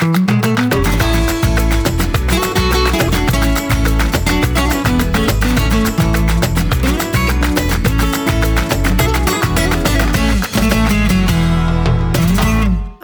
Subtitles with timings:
[0.00, 0.06] Ja,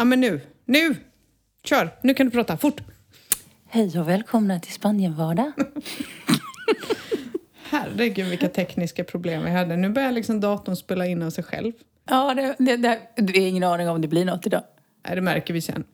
[0.04, 0.40] men nu.
[0.64, 0.96] Nu!
[1.64, 1.90] Kör!
[2.02, 2.56] Nu kan du prata.
[2.56, 2.80] Fort!
[3.68, 5.52] Hej och välkomna till Spanienvardag.
[7.70, 9.76] Herregud, vilka tekniska problem vi hade.
[9.76, 11.72] Nu börjar liksom datorn spela in av sig själv.
[12.08, 14.62] Ja, det, det, det, du har ingen aning om det blir något idag.
[15.06, 15.84] Nej, det märker vi sen.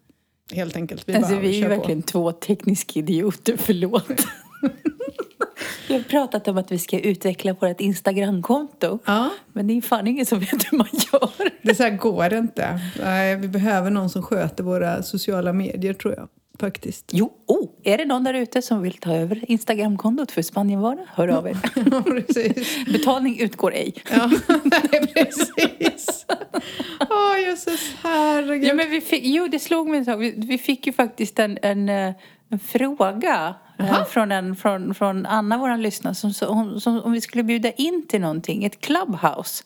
[0.52, 1.08] Helt enkelt.
[1.08, 4.08] Vi Alltså, bara vi är ju verkligen två tekniska idioter, förlåt.
[5.88, 8.98] Vi har pratat om att vi ska utveckla vårt Instagramkonto.
[9.04, 11.30] Ja, Men det är fan ingen som vet hur man gör.
[11.62, 12.80] det så här går inte.
[13.02, 16.28] Nej, vi behöver någon som sköter våra sociala medier, tror jag.
[16.62, 17.10] Faktiskt.
[17.12, 21.04] Jo, oh, är det någon där ute som vill ta över Instagramkontot för Spanienvardag?
[21.14, 21.56] Hör av er.
[21.74, 22.02] Ja.
[22.92, 23.94] Betalning utgår ej.
[24.10, 24.30] Ja,
[24.64, 26.26] nej, precis.
[27.10, 28.68] Åh, jösses, herregud.
[28.68, 30.20] Ja, men vi fick, jo, det slog mig en sak.
[30.20, 32.14] Vi, vi fick ju faktiskt en, en, eh,
[32.48, 34.04] en fråga eh, Jaha.
[34.04, 38.06] från, en, från, från Anna, vår lyssnare, som, som, som, om vi skulle bjuda in
[38.08, 39.64] till någonting, ett clubhouse.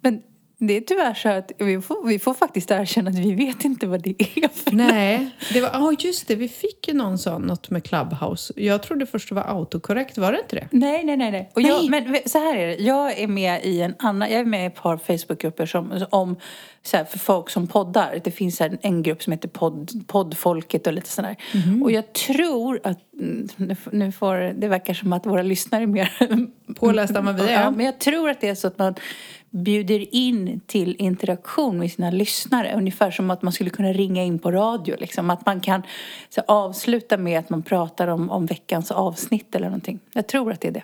[0.00, 0.22] Men
[0.66, 3.86] det är tyvärr så att vi får, vi får faktiskt erkänna att vi vet inte
[3.86, 4.48] vad det är.
[4.48, 4.72] För.
[4.72, 8.52] Nej, det var, ja just det, vi fick ju någon sån, något med Clubhouse.
[8.56, 10.68] Jag trodde först det var autokorrekt, var det inte det?
[10.70, 11.30] Nej, nej, nej.
[11.30, 11.50] nej.
[11.54, 12.02] Och jag, Nej.
[12.02, 12.76] men så här är det.
[12.76, 16.36] Jag är med i en annan, jag är med i ett par Facebookgrupper som, om,
[16.82, 18.20] så här, för folk som poddar.
[18.24, 21.36] Det finns en, en grupp som heter podd, Poddfolket och lite sådär.
[21.82, 23.48] Och jag tror att, mm,
[23.92, 26.12] nu får, det verkar som att våra lyssnare är mer
[26.74, 27.62] Pålästa än vad vi är.
[27.62, 28.94] Ja, men jag tror att det är så att man
[29.52, 32.74] bjuder in till interaktion med sina lyssnare.
[32.76, 34.96] Ungefär som att man skulle kunna ringa in på radio.
[35.00, 35.30] Liksom.
[35.30, 35.82] Att man kan
[36.28, 40.00] så, avsluta med att man pratar om, om veckans avsnitt eller någonting.
[40.12, 40.82] Jag tror att det är det.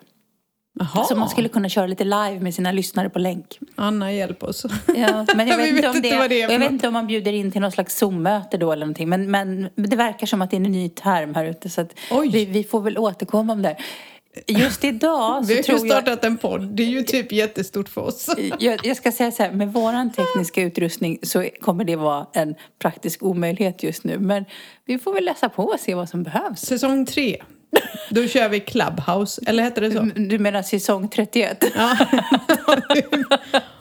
[0.80, 1.04] Jaha.
[1.04, 3.58] Så man skulle kunna köra lite live med sina lyssnare på länk.
[3.74, 4.66] Anna, hjälp oss.
[4.96, 6.70] Ja, men jag vet, inte om inte det, vad det jag vet något.
[6.70, 9.08] inte om man bjuder in till någon slags Zoom-möte då eller någonting.
[9.08, 11.70] Men, men det verkar som att det är en ny term här ute.
[11.70, 11.86] Så
[12.32, 13.68] vi, vi får väl återkomma om det.
[13.68, 13.78] här.
[14.46, 16.02] Just idag Vi så har ju tror jag...
[16.02, 16.62] startat en podd.
[16.62, 18.26] Det är ju typ jättestort för oss.
[18.58, 22.54] Jag, jag ska säga så här, med våran tekniska utrustning så kommer det vara en
[22.78, 24.18] praktisk omöjlighet just nu.
[24.18, 24.44] Men
[24.84, 26.60] vi får väl läsa på och se vad som behövs.
[26.60, 27.42] Säsong tre.
[28.10, 29.42] Då kör vi Clubhouse.
[29.46, 30.00] Eller heter det så?
[30.16, 31.64] Du menar säsong 31?
[31.76, 31.96] Ja.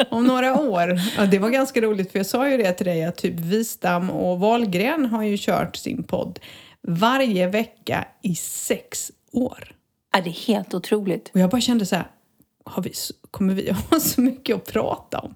[0.10, 1.00] Om några år.
[1.18, 4.10] Ja, det var ganska roligt för jag sa ju det till dig att typ Wistam
[4.10, 6.40] och Wahlgren har ju kört sin podd
[6.82, 9.77] varje vecka i sex år.
[10.18, 11.30] Ja, det är helt otroligt.
[11.34, 12.08] Och jag bara kände så här,
[12.66, 12.94] har vi,
[13.32, 15.36] kommer vi ha så mycket att prata om?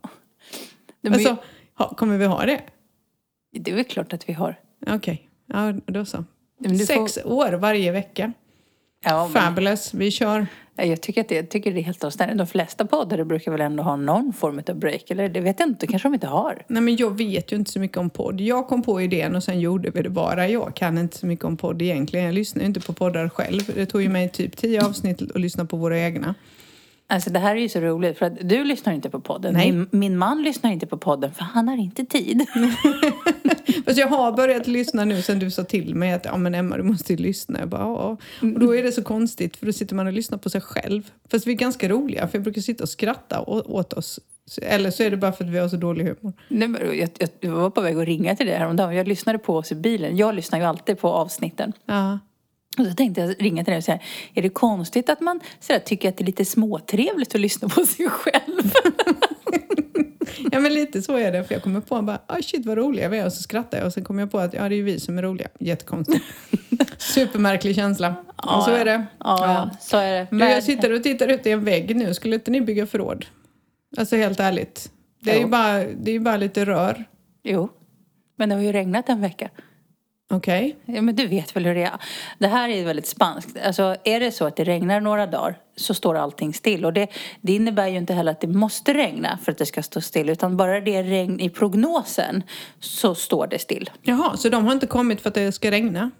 [1.02, 1.38] Men Alltså,
[1.78, 2.62] ha, kommer vi ha det?
[3.52, 4.60] Det är väl klart att vi har.
[4.88, 6.26] Okej, ja, då så.
[6.88, 8.34] Sex år varje vecka.
[9.06, 10.48] Ja, men, Fabulous, vi kör.
[10.76, 12.38] Ja, jag, tycker att det, jag tycker det är helt avständigt.
[12.38, 15.12] De flesta poddare brukar väl ändå ha någon form av break.
[15.12, 16.64] Eller det vet jag inte, kanske de inte har.
[16.68, 18.42] Nej men jag vet ju inte så mycket om podd.
[18.42, 20.48] Jag kom på idén och sen gjorde vi det bara.
[20.48, 22.26] Jag kan inte så mycket om podd egentligen.
[22.26, 23.72] Jag lyssnar ju inte på poddar själv.
[23.76, 26.36] Det tog ju mig typ tio avsnitt att lyssna på våra egna.
[27.12, 29.54] Alltså det här är ju så roligt för att du lyssnar inte på podden.
[29.54, 29.72] Nej.
[29.72, 32.46] Min, min man lyssnar inte på podden för han har inte tid.
[33.86, 36.78] Fast jag har börjat lyssna nu sen du sa till mig att ja men Emma
[36.78, 37.60] du måste ju lyssna.
[37.60, 38.18] Jag bara ja.
[38.42, 41.12] Och då är det så konstigt för då sitter man och lyssnar på sig själv.
[41.32, 44.20] Fast vi är ganska roliga för jag brukar sitta och skratta åt oss.
[44.62, 46.34] Eller så är det bara för att vi har så dålig humor.
[46.48, 46.70] Nej,
[47.00, 48.96] jag, jag, jag var på väg att ringa till dig häromdagen.
[48.96, 50.18] Jag lyssnade på oss i bilen.
[50.18, 51.74] Jag lyssnar ju alltid på avsnitten.
[51.86, 52.20] Ja.
[52.78, 54.00] Och så tänkte jag ringa till dig och säga,
[54.34, 57.86] är det konstigt att man sådär, tycker att det är lite småtrevligt att lyssna på
[57.86, 58.72] sig själv?
[60.52, 61.44] ja men lite så är det.
[61.44, 63.88] För jag kommer på bara ah, shit vad roliga vi är och så skrattar jag
[63.88, 65.48] och sen kommer jag på att ja det är ju vi som är roliga.
[65.60, 66.26] Jättekonstigt.
[66.98, 68.16] Supermärklig känsla.
[68.36, 69.06] och så är det.
[69.20, 69.70] Ja, ja.
[69.82, 70.28] så är det.
[70.32, 72.14] Du, jag sitter och tittar ut i en vägg nu.
[72.14, 73.26] Skulle inte ni bygga förråd?
[73.98, 74.92] Alltså helt ärligt.
[75.24, 75.48] Det är ju Jo.
[75.48, 77.06] bara, det är ju bara lite rör.
[77.44, 77.70] Jo,
[78.38, 79.50] men det har ju regnat en vecka.
[80.32, 80.76] Okej.
[80.86, 82.02] Ja, men du vet väl hur det är.
[82.38, 83.58] Det här är väldigt spanskt.
[83.66, 86.86] Alltså, är det så att det regnar några dagar så står allting still.
[86.86, 87.08] Och det,
[87.42, 90.30] det innebär ju inte heller att det måste regna för att det ska stå still.
[90.30, 92.44] Utan bara det är regn i prognosen
[92.80, 93.90] så står det still.
[94.02, 96.12] Jaha, så de har inte kommit för att det ska regna?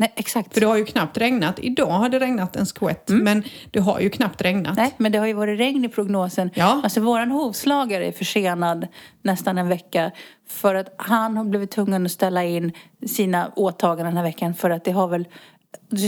[0.00, 0.54] Nej, exakt.
[0.54, 1.58] För det har ju knappt regnat.
[1.58, 4.76] Idag har det regnat en skvätt, men det har ju knappt regnat.
[4.76, 6.50] Nej, men det har ju varit regn i prognosen.
[6.54, 6.80] Ja.
[6.84, 8.86] Alltså våran hovslagare är försenad
[9.22, 10.10] nästan en vecka
[10.48, 12.72] för att han har blivit tvungen att ställa in
[13.06, 15.28] sina åtaganden den här veckan för att det har väl,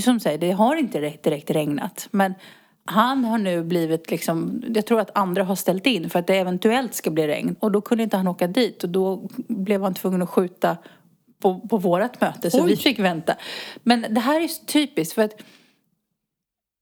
[0.05, 2.09] som säger, det har inte direkt regnat.
[2.11, 2.35] Men
[2.85, 6.39] han har nu blivit liksom, jag tror att andra har ställt in för att det
[6.39, 7.57] eventuellt ska bli regn.
[7.61, 10.77] Och då kunde inte han åka dit och då blev han tvungen att skjuta
[11.41, 12.71] på, på vårat möte så Oj.
[12.71, 13.37] vi fick vänta.
[13.83, 15.35] Men det här är så typiskt för att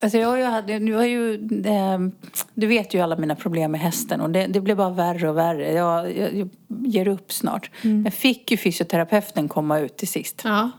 [0.02, 1.34] Alltså jag, ju hade, nu har ju,
[1.64, 1.98] eh,
[2.54, 5.36] du vet ju alla mina problem med hästen och det, det blir bara värre och
[5.36, 5.72] värre.
[5.72, 7.70] Jag, jag, jag ger upp snart.
[8.04, 10.42] Jag fick ju fysioterapeuten komma ut till sist.
[10.44, 10.70] Ja.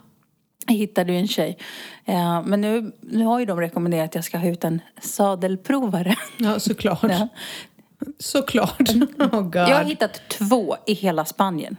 [0.67, 1.57] Jag hittade ju en tjej.
[2.05, 6.15] Eh, men nu, nu har ju de rekommenderat att jag ska ha ut en sadelprovare.
[6.37, 7.03] Ja, såklart.
[7.09, 7.27] Ja.
[8.19, 8.89] Såklart.
[9.17, 9.55] Oh God.
[9.55, 11.77] Jag har hittat två i hela Spanien.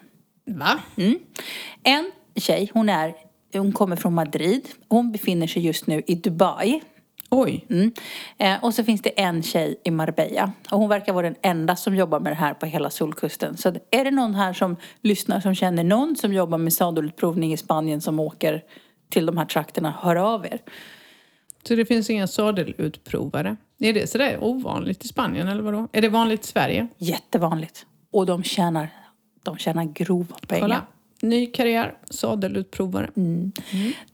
[0.59, 0.81] Va?
[0.97, 1.19] Mm.
[1.83, 3.15] En tjej, hon, är,
[3.53, 4.69] hon kommer från Madrid.
[4.89, 6.81] Hon befinner sig just nu i Dubai.
[7.31, 7.67] Oj.
[7.71, 7.93] Mm.
[8.39, 10.53] Eh, och så finns det en tjej i Marbella.
[10.71, 13.57] Och hon verkar vara den enda som jobbar med det här på hela Solkusten.
[13.57, 17.57] Så är det någon här som lyssnar som känner någon som jobbar med sadelutprovning i
[17.57, 18.63] Spanien som åker
[19.11, 20.61] till de här trakterna, hör av er.
[21.69, 23.57] Så det finns inga sadelutprovare?
[23.79, 25.89] Är det sådär ovanligt i Spanien eller vadå?
[25.93, 26.89] Är det vanligt i Sverige?
[26.99, 27.87] Jättevanligt.
[28.13, 28.89] Och de tjänar,
[29.43, 30.63] de tjänar grova pengar.
[30.65, 30.87] Kolla.
[31.23, 33.11] Ny karriär, sadelutprovare.
[33.17, 33.53] Mm.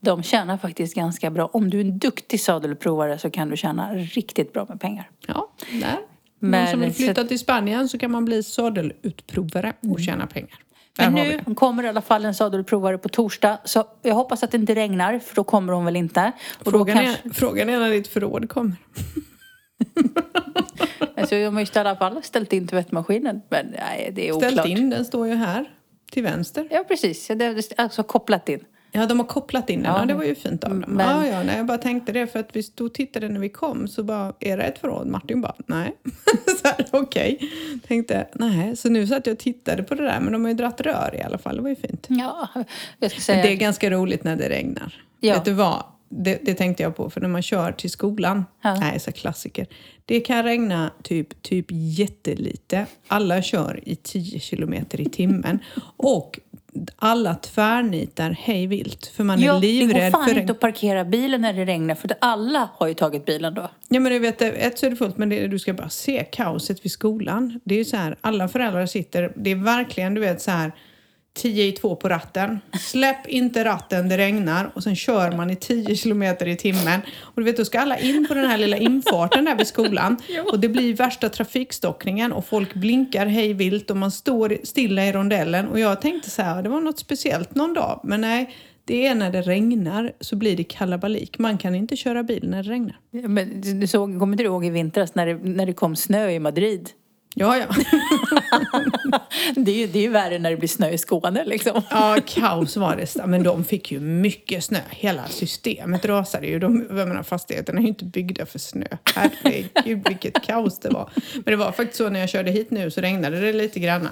[0.00, 1.46] De tjänar faktiskt ganska bra.
[1.46, 5.10] Om du är en duktig sadelprovare så kan du tjäna riktigt bra med pengar.
[5.26, 5.98] Ja, där.
[6.38, 10.54] Men- Någon som vill flytta till Spanien så kan man bli sadelutprovare och tjäna pengar.
[10.96, 13.58] Där Men nu kommer i alla fall en sadelprovare på torsdag.
[13.64, 16.32] Så jag hoppas att det inte regnar, för då kommer hon väl inte.
[16.58, 18.76] Och då Frågan, kanske, är, frågan är när ditt förråd kommer.
[21.34, 23.42] alltså, de har ju i alla fall ställt in tvättmaskinen.
[23.48, 24.52] Men nej, det är oklart.
[24.52, 25.70] Ställt in, den står ju här
[26.10, 26.68] till vänster.
[26.70, 27.30] Ja, precis.
[27.76, 28.60] Alltså kopplat in.
[28.92, 29.92] Ja, de har kopplat in den.
[29.92, 30.00] Ja.
[30.00, 30.06] Ja.
[30.06, 30.84] det var ju fint av dem.
[30.88, 33.40] Men- Ja, ja, nej, jag bara tänkte det för att vi stod och tittade när
[33.40, 35.06] vi kom så bara, är det ett förråd?
[35.06, 35.96] Martin bara, nej.
[36.62, 37.38] så okej.
[37.86, 38.76] Tänkte, nej.
[38.76, 41.14] Så nu satt jag och tittade på det där, men de har ju dratt rör
[41.14, 41.56] i alla fall.
[41.56, 42.06] Det var ju fint.
[42.08, 42.48] Ja,
[42.98, 43.42] jag ska Men säga...
[43.42, 44.94] det är ganska roligt när det regnar.
[45.20, 45.34] Ja.
[45.34, 45.82] Vet du vad?
[46.08, 48.74] Det, det tänkte jag på, för när man kör till skolan, Ja.
[48.80, 49.66] nej, så klassiker.
[50.04, 52.86] Det kan regna typ, typ jättelite.
[53.08, 55.58] Alla kör i 10 kilometer i timmen.
[55.96, 56.40] Och
[56.96, 60.60] alla tvärnitar hej vilt, för man är Ja, det går livrädd fan för inte att
[60.60, 63.70] parkera bilen när det regnar för alla har ju tagit bilen då.
[63.88, 66.26] Ja, men du vet, ett så är det fullt, men det, du ska bara se
[66.32, 67.60] kaoset vid skolan.
[67.64, 70.72] Det är ju så här, alla föräldrar sitter, det är verkligen, du vet så här,
[71.36, 72.60] 10 i 2 på ratten.
[72.80, 74.70] Släpp inte ratten, det regnar.
[74.74, 77.00] Och sen kör man i 10 kilometer i timmen.
[77.20, 80.16] Och du vet, då ska alla in på den här lilla infarten där vid skolan.
[80.52, 85.12] Och det blir värsta trafikstockningen och folk blinkar hej vilt och man står stilla i
[85.12, 85.68] rondellen.
[85.68, 88.00] Och jag tänkte så här, det var något speciellt någon dag.
[88.04, 88.54] Men nej,
[88.84, 91.38] det är när det regnar så blir det kalabalik.
[91.38, 92.98] Man kan inte köra bil när det regnar.
[93.10, 96.30] Men du såg, kommer inte du ihåg i vintras när det, när det kom snö
[96.30, 96.90] i Madrid?
[97.34, 97.66] Ja, ja.
[99.56, 101.82] Det är ju det är ju värre när det blir snö i Skåne liksom.
[101.90, 103.26] Ja, kaos var det.
[103.26, 104.80] Men de fick ju mycket snö.
[104.90, 106.58] Hela systemet rasade ju.
[106.58, 108.86] De, jag menar, fastigheterna är ju inte byggda för snö.
[109.14, 111.10] Herregud, vilket kaos det var.
[111.34, 114.08] Men det var faktiskt så när jag körde hit nu så regnade det lite grann.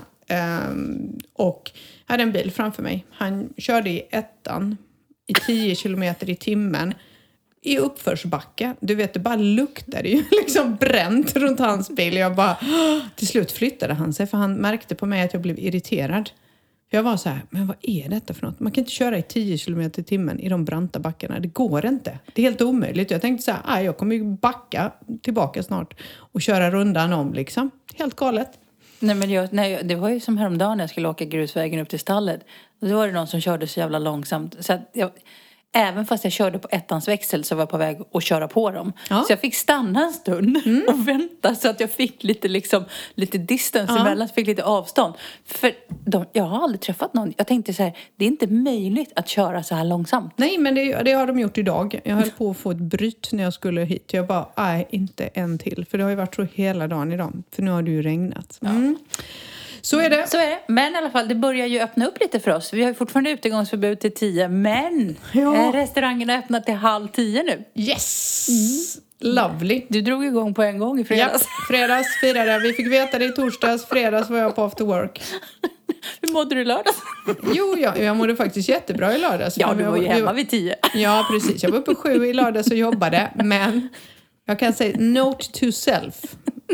[0.70, 1.70] Um, och
[2.06, 3.06] jag hade en bil framför mig.
[3.10, 4.76] Han körde i ettan
[5.26, 6.94] i 10 kilometer i timmen
[7.64, 8.74] i uppförsbacke.
[8.80, 12.16] Du vet, det bara luktade ju liksom bränt runt hans bil.
[12.16, 12.56] Jag bara...
[13.16, 16.30] Till slut flyttade han sig för han märkte på mig att jag blev irriterad.
[16.90, 18.60] För jag var så här, men vad är detta för något?
[18.60, 21.40] Man kan inte köra i 10 kilometer i timmen i de branta backarna.
[21.40, 22.18] Det går inte.
[22.32, 23.10] Det är helt omöjligt.
[23.10, 27.32] Jag tänkte så här, ah, jag kommer ju backa tillbaka snart och köra rundan om
[27.32, 27.70] liksom.
[27.94, 28.50] Helt galet.
[29.00, 31.88] Nej, men jag, nej, det var ju som häromdagen när jag skulle åka grusvägen upp
[31.88, 32.40] till stallet.
[32.80, 34.56] Och då var det någon som körde så jävla långsamt.
[34.60, 35.10] Så att jag,
[35.74, 38.70] även fast jag körde på ettans växel så var jag på väg att köra på
[38.70, 38.92] dem.
[39.10, 39.24] Ja.
[39.26, 40.56] Så jag fick stanna en stund
[40.88, 42.84] och vänta så att jag fick lite, liksom,
[43.14, 44.00] lite distance Ja.
[44.00, 45.14] emellan, fick lite avstånd.
[45.46, 45.72] För
[46.04, 47.32] de, jag har aldrig träffat någon.
[47.36, 50.32] Jag tänkte så här, det är inte möjligt att köra så här långsamt.
[50.36, 52.00] Nej, men det, det har de gjort idag.
[52.04, 54.12] Jag höll på att få ett bryt när jag skulle hit.
[54.12, 55.86] Jag bara, nej, inte en till.
[55.90, 57.42] För det har ju varit så hela dagen idag.
[57.54, 58.58] För nu har det ju regnat.
[58.62, 58.96] Mm.
[59.84, 60.26] Så är det.
[60.30, 60.58] Så är det.
[60.66, 62.72] Men i alla fall, det börjar ju öppna upp lite för oss.
[62.72, 65.56] Vi har ju fortfarande utegångsförbud till tio, men Ja.
[65.56, 67.64] eh, restaurangerna har öppnat till halv tio nu.
[67.74, 68.98] Yes!
[69.20, 69.82] Lovely.
[69.88, 71.46] Du drog igång på en gång i Ja, fredags.
[71.68, 72.58] fredags firade.
[72.58, 73.86] Vi fick veta det i torsdags.
[73.86, 75.22] Fredags var jag på after work.
[76.20, 76.96] Hur mådde du i lördags?
[77.54, 79.58] Jo, ja, jag mådde faktiskt jättebra i lördags.
[79.58, 80.74] Ja, du jag- var ju jag- hemma vid tio.
[80.94, 81.62] Ja, precis.
[81.62, 83.30] Jag var uppe sju i lördags och jobbade.
[83.34, 83.88] Men
[84.46, 86.14] jag kan säga note to self.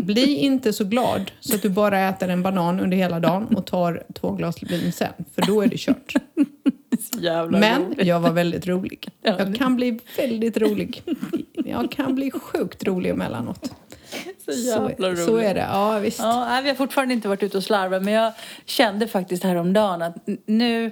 [0.03, 3.67] Bli inte så glad så att du bara äter en banan under hela dagen och
[3.67, 5.13] tar två glas vin sen.
[5.35, 6.15] För då är det kört.
[7.21, 8.07] Jävla Men roligt.
[8.07, 9.09] jag var väldigt rolig.
[9.23, 9.35] Ja.
[9.39, 11.03] Jag kan bli väldigt rolig.
[11.65, 13.73] Jag kan bli sjukt rolig emellanåt.
[14.45, 15.25] Så jävla roligt.
[15.25, 15.67] så är det.
[15.73, 16.19] Ja, visst.
[16.19, 18.33] Ja, vi har fortfarande inte varit ute och slarvat men jag
[18.67, 20.17] kände faktiskt häromdagen att
[20.47, 20.91] nu,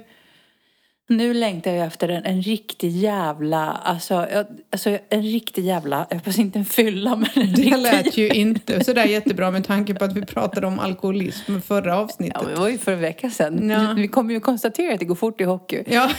[1.09, 6.17] nu längtar jag efter en, en riktig jävla, alltså, jag, alltså en riktig jävla, jag
[6.17, 9.93] hoppas inte en fylla men en Det riktig lät ju inte sådär jättebra med tanke
[9.93, 12.41] på att vi pratade om alkoholism förra Ja, avsnittet.
[12.47, 13.69] det var ju för en vecka sedan.
[13.69, 13.93] Ja.
[13.97, 15.83] Vi kommer ju konstatera att det går fort i hockey.
[15.87, 16.09] Ja,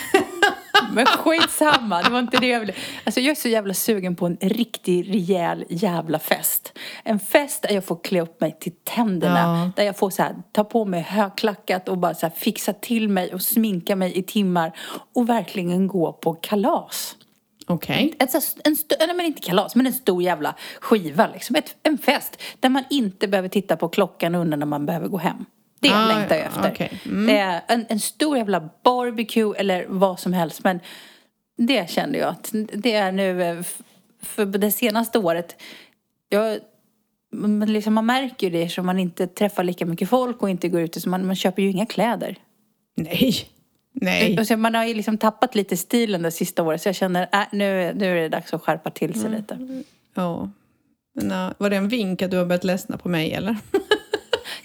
[0.93, 2.75] Men skitsamma, det var inte det jag ville.
[3.05, 6.79] Alltså jag är så jävla sugen på en riktig rejäl jävla fest.
[7.05, 9.39] En fest där jag får klä upp mig till tänderna.
[9.39, 9.71] Ja.
[9.77, 13.09] Där jag får så här, ta på mig högklackat och bara så här, fixa till
[13.09, 14.73] mig och sminka mig i timmar.
[15.15, 17.17] Och verkligen gå på kalas.
[17.67, 18.15] Okej.
[18.19, 18.29] Här
[18.65, 21.57] en eller men inte kalas, men en stor jävla skiva liksom.
[21.57, 25.09] Ett, en fest där man inte behöver titta på klockan och undra när man behöver
[25.09, 25.45] gå hem.
[25.81, 26.71] Det Ah, längtar jag ja, efter.
[26.71, 27.01] okej.
[27.07, 27.27] Mm.
[27.27, 30.65] Det är en, en stor jävla barbecue eller vad som helst.
[30.65, 30.81] Men
[31.57, 33.59] det kände jag att det är nu, eh,
[34.23, 35.63] för det senaste året,
[36.29, 36.59] jag,
[37.69, 40.81] liksom man märker ju det som man inte träffar lika mycket folk och inte går
[40.81, 42.37] ute, så man, man köper ju inga kläder.
[42.97, 43.35] Nej.
[43.93, 44.39] Nej.
[44.39, 47.29] Och så man har ju liksom tappat lite stilen det sista året så jag känner
[47.33, 49.41] äh, nu, nu är det dags att skärpa till sig Mm.
[49.41, 49.85] lite.
[50.15, 50.51] Ja.
[51.15, 53.57] Men, äh, var det en vink att du har börjat ledsna på mig eller?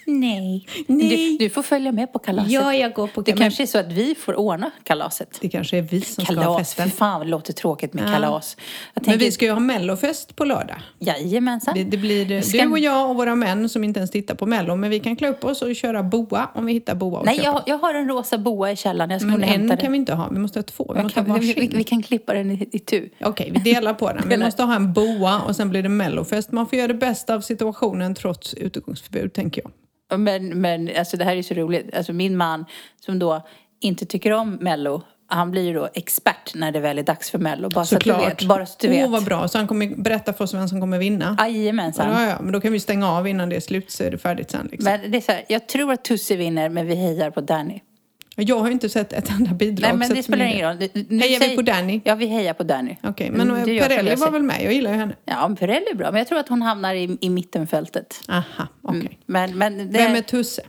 [0.06, 0.68] Nej.
[0.88, 1.38] Nej.
[1.40, 2.52] Du, du får följa med på kalaset.
[2.52, 5.38] jag går på det kanske är så att vi får ordna kalaset.
[5.42, 6.90] Det kanske är vi som ska ha Kalas, festen.
[6.90, 8.14] för fan det låter tråkigt med Ja.
[8.14, 8.58] kalas.
[8.58, 8.64] Jag
[9.02, 10.76] Men tänker, vi ska ju ha mellofest på lördag.
[11.00, 11.74] Jajamensan.
[11.76, 14.46] Det, det blir Ska- du och jag och våra män som inte ens tittar på
[14.46, 14.76] mello.
[14.76, 17.64] Men vi kan klä upp oss och köra boa om vi hittar boa Nej, jag,
[17.66, 19.10] jag har en rosa boa i källaren.
[19.12, 19.78] Jag ska Men en den.
[19.78, 20.30] kan vi inte ha.
[20.30, 20.96] Vi måste ha två.
[21.04, 23.10] Vi kan, ha vi, vi, kan klippa den i, i tu.
[23.22, 24.30] Okej, vi delar på den.
[24.30, 26.52] Vi måste ha en boa och sen blir det mellofest.
[26.52, 29.72] Man får göra det bästa av situationen trots utegångsförbud, tänker jag.
[30.16, 31.96] Men, men alltså, det här är så roligt.
[31.96, 32.66] Alltså, min man
[33.06, 33.48] som då
[33.80, 37.40] inte tycker om Mello, han blir ju då expert när det väl är dags för
[37.40, 37.70] Mello.
[37.70, 38.42] Bara så att du Såklart.
[38.42, 38.48] vet.
[38.48, 39.06] Bara så att du vet.
[39.06, 39.48] Åh, vad bra.
[39.48, 41.38] Så han kommer berätta för oss vem som kommer vinna.
[41.40, 42.12] Jajamensan.
[42.12, 44.18] Ja, ja, men då kan vi stänga av innan det är slut så är det
[44.18, 44.68] färdigt sen.
[44.72, 44.92] Liksom.
[44.92, 47.82] Men det är så här, jag tror att Tusse vinner, men vi hejar på Danny.
[48.38, 49.90] Jag har inte sett ett enda bidrag.
[49.90, 50.90] Nej, men det spelar ingen roll.
[51.10, 52.02] Du Hejar vi på Danny?
[52.04, 52.96] Ja, vi hejar på Danny.
[53.04, 54.64] Okej, men Mm, det gör Perrelli var väl med?
[54.64, 55.16] Jag gillar ju henne.
[55.26, 58.22] Ja, men Perrelli är bra, men jag tror att hon hamnar i, i mittenfältet.
[58.28, 59.20] Aha, okej.
[59.26, 60.62] Men, men det, Vem är Tusse?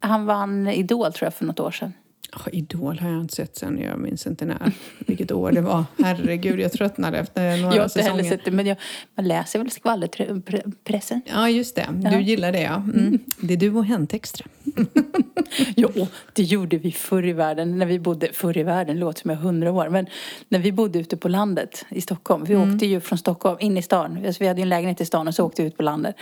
[0.00, 1.92] han vann Idol tror jag för något år sedan.
[2.36, 4.72] Oh, Idol har jag inte sett sen, jag minns inte när.
[4.98, 5.84] Vilket år det var.
[5.98, 8.10] Herregud, jag tröttnade efter några Jag har inte säsonger.
[8.22, 8.76] heller sett det, men jag,
[9.16, 11.20] man läser väl skvallerpressen.
[11.32, 11.86] Ja, just det.
[11.92, 12.20] Du Ja.
[12.20, 12.74] gillar det, ja.
[12.74, 13.18] Mm.
[13.40, 14.46] Det är du och Hänt Extra.
[15.76, 17.78] Jo, det gjorde vi förr i världen.
[17.78, 19.88] När vi bodde, förr i världen låter som jag är hundra år.
[19.88, 20.06] Men
[20.48, 22.44] när vi bodde ute på landet i Stockholm.
[22.44, 24.26] Vi åkte ju från Stockholm in i stan.
[24.26, 26.16] Alltså, vi hade ju en lägenhet i stan och så åkte vi ut på landet.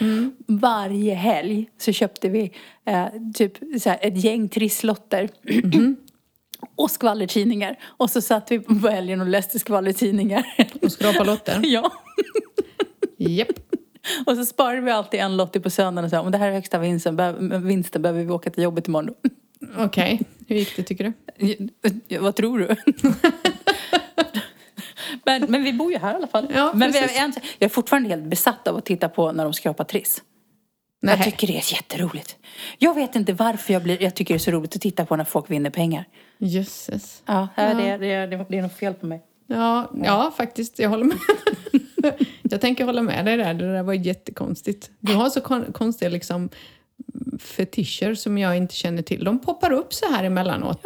[0.47, 2.53] Varje helg så köpte vi
[2.87, 5.29] eh, typ så här, ett gäng trisslotter.
[6.77, 7.79] och skvallertidningar.
[7.83, 10.47] Och så satt vi på helgen och läste skvallertidningar.
[10.83, 11.61] Och skrapa lotter.
[11.65, 11.93] ja.
[13.17, 13.74] Japp.
[14.27, 16.53] Och så sparade vi alltid en lotter på söndagen och sa om det här är
[16.53, 19.15] högsta vinsten, be- vinsten behöver vi åka till jobbet imorgon.
[19.23, 19.31] då."
[19.85, 21.13] Okej, hur gick det tycker du?
[22.09, 22.77] Ja, Vad tror du?
[25.25, 26.47] men, men vi bor ju här i alla fall.
[26.55, 29.45] Ja, men vi, jag, är- jag är fortfarande helt besatt av att titta på när
[29.45, 30.23] de skrapar triss.
[31.03, 31.15] Nej.
[31.17, 32.37] Jag tycker det är jätteroligt.
[32.79, 35.17] Jag vet inte varför jag, blir, jag tycker det är så roligt att titta på
[35.17, 36.05] när folk vinner pengar.
[36.39, 37.23] Jösses.
[37.27, 39.23] Ja, Det, det, det, det är något fel på mig.
[39.47, 40.79] Ja, ja, faktiskt.
[40.79, 41.19] Jag håller med.
[42.55, 43.55] Jag tänker hålla med dig där.
[43.55, 44.91] Det där var jättekonstigt.
[45.01, 46.49] Du har så kon- konstiga liksom,
[47.41, 49.25] fetischer som jag inte känner till.
[49.25, 50.81] De poppar upp så här emellanåt.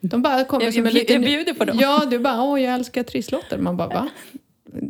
[0.00, 1.22] De bara kommer Jag- som en jag- liten...
[1.22, 1.78] jag bjuder på dem.
[1.80, 3.58] Ja, du bara åh jag älskar trisslotter.
[3.58, 4.08] Man bara va?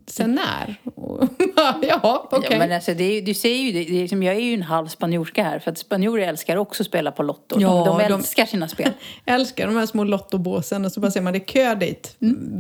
[0.07, 0.75] Sen när?
[1.89, 2.49] Ja, okej.
[2.53, 4.55] Ja, men alltså, det är, ju- du ser ju, det, är som, jag är ju
[4.55, 5.59] en halv spanjorska här.
[5.59, 7.61] För att spanjorer älskar också att spela på Lotto.
[7.61, 8.91] Ja, de, de de- älskar sina spel.
[9.27, 12.17] Älskar de här små lottobåsen och så bara ser man det är kö dit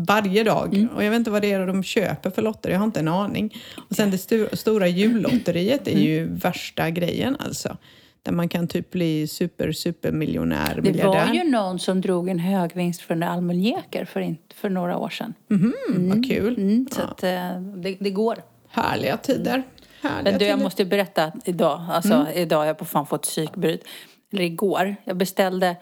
[0.08, 0.88] varje dag.
[0.96, 3.08] Och jag vet inte vad det är de köper för lotter, jag har inte en
[3.08, 3.56] aning.
[3.90, 7.76] Och sen det stu- stora jullotteriet är ju värsta grejen alltså.
[8.24, 12.38] Där man kan typ bli super, super miljonär, Det var ju någon som drog en
[12.38, 15.34] högvinst för en almanjäker för, inte- för några år sedan.
[15.50, 16.56] Mm, vad kul.
[16.58, 18.42] Mm, så att eh, det, det går.
[18.68, 19.62] Härliga tider.
[20.02, 20.64] Härliga Men du, jag tider.
[20.64, 23.84] måste berätta idag, alltså idag har jag på fan fått psykbryt.
[24.32, 24.96] Eller igår.
[25.04, 25.76] Jag beställde,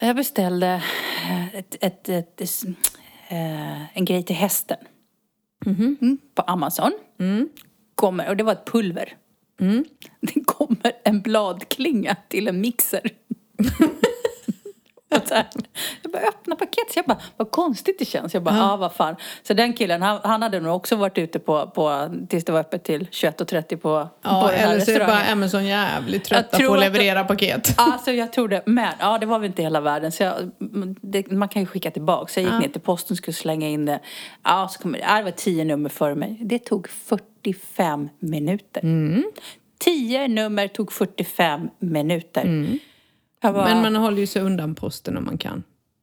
[0.00, 0.82] jag beställde
[1.54, 2.64] ett, ett, ett, ett,
[3.28, 4.76] eh, en grej till hästen.
[5.66, 6.92] Mm, på Amazon.
[7.94, 9.16] Kommer, och det var ett pulver.
[10.20, 13.10] Det kommer en bladklinga till en mixer.
[16.02, 18.34] Jag bara öppna paket, så jag bara, vad konstigt det känns.
[18.34, 19.16] Jag bara, ja ah, vad fan.
[19.42, 22.60] Så den killen, han, han hade nog också varit ute på, på tills det var
[22.60, 25.32] öppet till 21.30 på, Ja, på den här eller så är det bara.
[25.32, 27.74] Amazon jävligt trötta på att att- leverera paket.
[27.78, 28.62] Alltså jag tror det.
[28.66, 30.12] Men ja, det var väl inte hela världen.
[30.12, 30.34] Så jag,
[31.00, 32.32] det, man kan ju skicka tillbaka.
[32.32, 34.00] Så jag gick ner till posten och skulle slänga in det.
[34.44, 35.04] Ja, så kommer det.
[35.04, 36.38] Ja, det var tio nummer före mig.
[36.40, 38.80] Det tog 45 minuter.
[38.82, 39.24] Mm.
[39.78, 42.44] Tio nummer tog 45 minuter.
[42.44, 42.78] Jag
[43.40, 45.62] bara, Men man håller ju sig undan posten om man kan.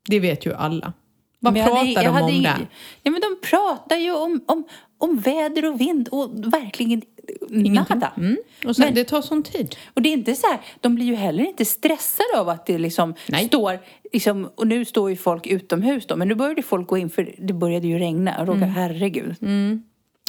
[0.10, 0.94] Det vet ju alla.
[1.40, 2.68] Vad hade- pratar jag de hade om ing- där?
[3.04, 4.64] Ja, men de pratar ju om, om,
[4.98, 7.02] om väder och vind och verkligen
[7.50, 8.14] nada.
[8.18, 8.38] Mm.
[8.66, 9.76] Och sen, Men- det tar sån tid.
[9.94, 12.78] Och det är inte så här, de blir ju heller inte stressade av att det
[12.78, 13.48] liksom Nej.
[13.48, 13.80] står,
[14.14, 17.36] liksom, och nu står ju folk utomhus då, men nu började folk gå in för
[17.38, 18.42] det började ju regna.
[18.42, 19.36] Och Roger, herregud.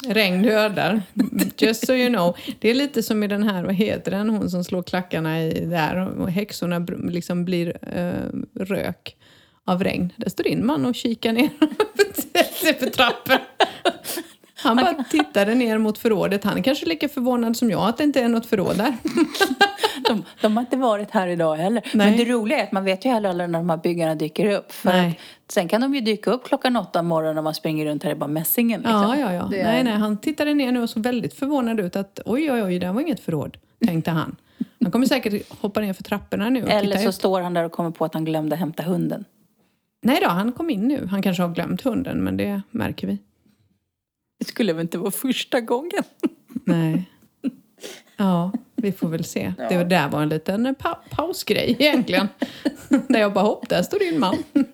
[0.09, 1.01] Regn dödar.
[1.57, 2.37] Just so you know.
[2.59, 5.65] Det är lite som i den här, vad heter den, hon som slår klackarna i
[5.65, 9.15] där och häxorna liksom blir eh, rök
[9.65, 10.13] av regn.
[10.15, 11.49] Där står din man och kikar ner
[12.79, 13.39] för trappen.
[14.57, 16.43] Han bara tittade ner mot förrådet.
[16.43, 18.93] Han är kanske lika förvånad som jag att det inte är något förråd där.
[20.07, 21.83] De, de har inte varit här idag heller.
[21.93, 22.09] Nej.
[22.09, 24.51] Men det roliga är att man vet ju heller aldrig när de här byggarna dyker
[24.57, 24.71] upp.
[24.71, 25.09] För Nej.
[25.45, 28.03] att, sen kan de ju dyka upp klockan åtta på morgonen när man springer runt
[28.03, 28.81] här i bara mässingen.
[28.81, 29.01] Liksom.
[29.01, 29.43] Ja, ja, ja.
[29.57, 32.63] Är- Nej, nej, han tittade ner nu och såg väldigt förvånad ut att oj, oj,
[32.63, 33.57] oj, det var inget förråd,
[33.87, 34.35] tänkte han.
[34.81, 37.15] Han kommer säkert hoppa ner för trapporna nu och Eller titta så ut.
[37.15, 39.25] står han där och kommer på att han glömde hämta hunden.
[40.03, 41.07] Nej då, han kom in nu.
[41.11, 43.17] Han kanske har glömt hunden, men det märker vi.
[44.37, 46.03] Det skulle väl inte vara första gången?
[46.65, 47.09] Nej.
[48.17, 49.53] Ja, vi får väl se.
[49.69, 52.27] Det där var en liten pa pausgrej egentligen.
[53.07, 54.37] Där jag bara, hopp, där står din man.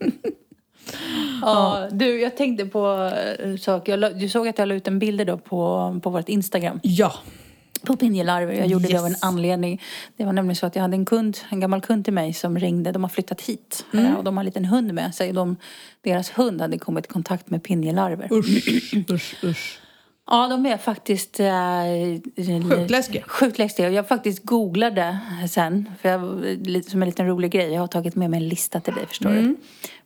[1.42, 3.88] Ja, du, jag tänkte på en sak.
[3.88, 6.80] Jag la, du såg att jag la ut en bild då på, på vårt Instagram.
[6.84, 7.14] Ja.
[7.86, 8.54] På pinjelarver.
[8.54, 9.24] Jag gjorde det av en Yes.
[9.24, 9.82] anledning.
[10.18, 12.60] Det var nämligen så att jag hade en kund, en gammal kund till mig som
[12.60, 12.92] ringde.
[12.92, 14.06] De har flyttat hit Mm.
[14.06, 15.32] eh, och de har en liten hund med sig.
[15.34, 15.56] De,
[16.02, 18.34] deras hund hade kommit i kontakt med pinjelarver.
[18.34, 18.68] Usch,
[19.10, 19.80] usch, usch.
[20.28, 21.40] Ja, de är faktiskt...
[21.40, 23.22] Eh, Sjukt läskiga.
[23.28, 23.90] Sjukt läskiga.
[23.90, 25.18] Jag faktiskt googlade
[25.50, 26.22] sen, för jag,
[26.90, 27.72] som en liten rolig grej.
[27.74, 29.44] Jag har tagit med mig en lista till dig, förstår Mm.
[29.48, 29.56] du.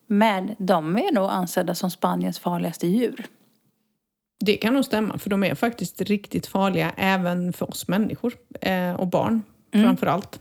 [0.07, 3.25] Men de är nog ansedda som Spaniens farligaste djur.
[4.39, 8.33] Det kan nog stämma, för de är faktiskt riktigt farliga även för oss människor.
[8.61, 10.39] Eh, och barn, framför allt.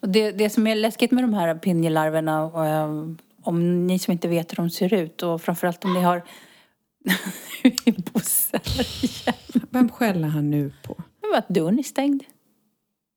[0.00, 2.88] Och det, det som är läskigt med de här pinjelarverna, eh,
[3.42, 6.22] om ni som inte vet hur de ser ut och framförallt om ni har...
[8.12, 8.60] Bosse.
[9.70, 10.96] Vem skäller han nu på?
[11.20, 12.22] Det var att dörren är stängd.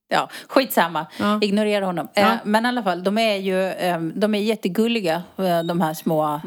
[0.10, 1.06] Ja, skitsamma.
[1.20, 1.40] Ja.
[1.42, 2.08] Ignorera honom.
[2.14, 2.38] Ja.
[2.44, 3.74] Men i alla fall, de är ju
[4.16, 5.24] de är jättegulliga,
[5.66, 6.42] de här små...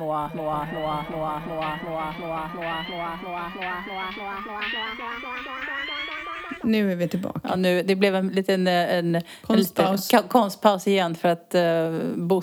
[6.63, 7.41] Nu är vi tillbaka.
[7.43, 10.15] Ja, nu, det blev en liten en, en, konstpaus.
[10.15, 11.63] En konstpaus igen för att eh,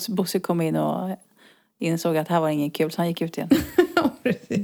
[0.07, 1.17] Bosse kom in och
[1.79, 3.49] insåg att här var ingen kul, så han gick ut igen.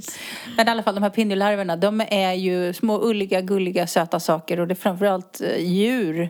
[0.08, 0.20] Ja, precis.
[0.58, 4.60] Men i alla fall de här pinjelarverna, de är ju små ulliga, gulliga, söta saker
[4.60, 6.30] och det är framförallt eh, djur.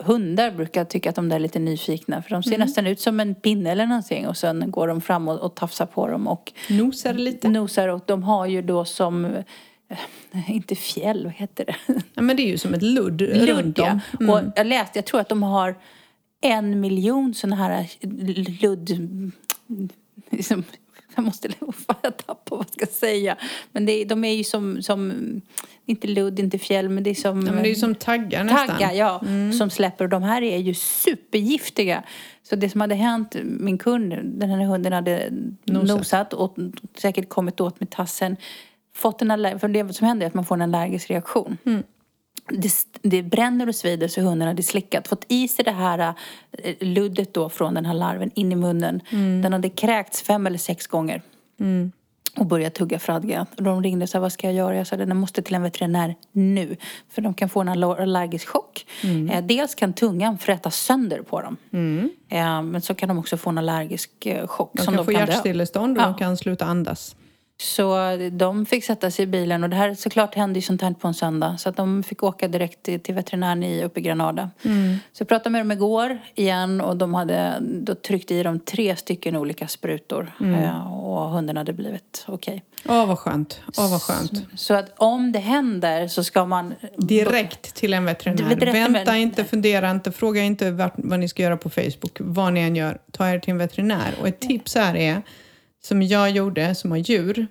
[0.00, 3.20] Hundar brukar tycka att de där är lite nyfikna för de ser nästan ut som
[3.20, 6.52] en pinne eller någonting och sen går de fram och, och tafsar på dem och
[6.68, 7.48] Nosar lite.
[7.48, 11.76] nosar och de har ju då som, eh, inte fjäll, vad heter det?
[12.14, 13.84] Ja, men det är ju som ett ludd runt Ludd, ja.
[13.86, 14.00] dem.
[14.20, 14.30] Mm.
[14.30, 15.74] Och jag läste, jag tror att de har
[16.40, 17.90] en miljon sådana här
[18.62, 18.90] ludd...
[20.30, 20.64] Liksom,
[21.16, 21.48] jag måste...
[21.86, 23.36] Fan, jag tappar vad jag ska säga.
[23.72, 25.12] Men det, de är ju som, som...
[25.86, 27.46] Inte ludd, inte fjäll, men det är som...
[27.46, 28.64] Ja, men det är ju som taggar nästan.
[28.64, 28.76] Mm.
[28.76, 29.20] Taggar, ja.
[29.58, 30.04] Som släpper.
[30.04, 32.02] Och de här är ju supergiftiga.
[32.42, 35.30] Så det som hade hänt, min kund, den här hunden hade
[35.64, 35.88] Nosat.
[35.88, 36.56] nosat, och
[36.98, 38.36] säkert kommit åt med tassen.
[38.94, 41.58] Fått en aller- för det som händer är att man får en allergisk reaktion.
[41.66, 41.82] Mm.
[42.48, 45.08] Det, det bränner och svider så hunden hade slickat.
[45.08, 46.14] Fått i sig det här
[46.58, 49.00] eh, luddet då från den här larven in i munnen.
[49.10, 49.42] Mm.
[49.42, 51.22] Den hade kräkts fem eller sex gånger.
[52.36, 53.46] Och började tugga fradga.
[53.56, 54.76] Och de ringde och sa, vad ska jag göra?
[54.76, 56.76] Jag sa, den måste till en veterinär nu.
[57.10, 58.86] För de kan få en aller- allergisk chock.
[59.02, 59.28] Mm.
[59.30, 61.56] Eh, dels kan tungan fräta sönder på dem.
[62.28, 64.70] Eh, men så kan de också få en allergisk eh, chock.
[64.74, 65.18] De som kan få dö.
[65.18, 66.06] hjärtstillestånd och Ja.
[66.08, 67.16] de kan sluta andas.
[67.60, 67.98] Så
[68.32, 71.08] de fick sätta sig i bilen och det här såklart hände ju sånt här på
[71.08, 71.56] en söndag.
[71.58, 74.50] Så att de fick åka direkt till, till veterinären i, uppe i Granada.
[75.12, 78.96] Så jag pratade med dem igår igen och de hade då tryckt i dem tre
[78.96, 80.32] stycken olika sprutor.
[80.40, 82.64] Eh, och hunden hade blivit okej.
[82.88, 83.60] Åh, vad skönt.
[83.78, 84.46] Åh, vad skönt.
[84.54, 86.74] Så att om det händer så ska man...
[86.96, 88.54] Direkt till en veterinär.
[88.54, 92.16] Direkt Vänta vet- inte, fundera inte, fråga inte vart, vad ni ska göra på Facebook.
[92.20, 94.14] Vad ni än gör, ta er till en veterinär.
[94.20, 95.22] Och ett tips här är,
[95.84, 97.46] som jag gjorde, som har djur,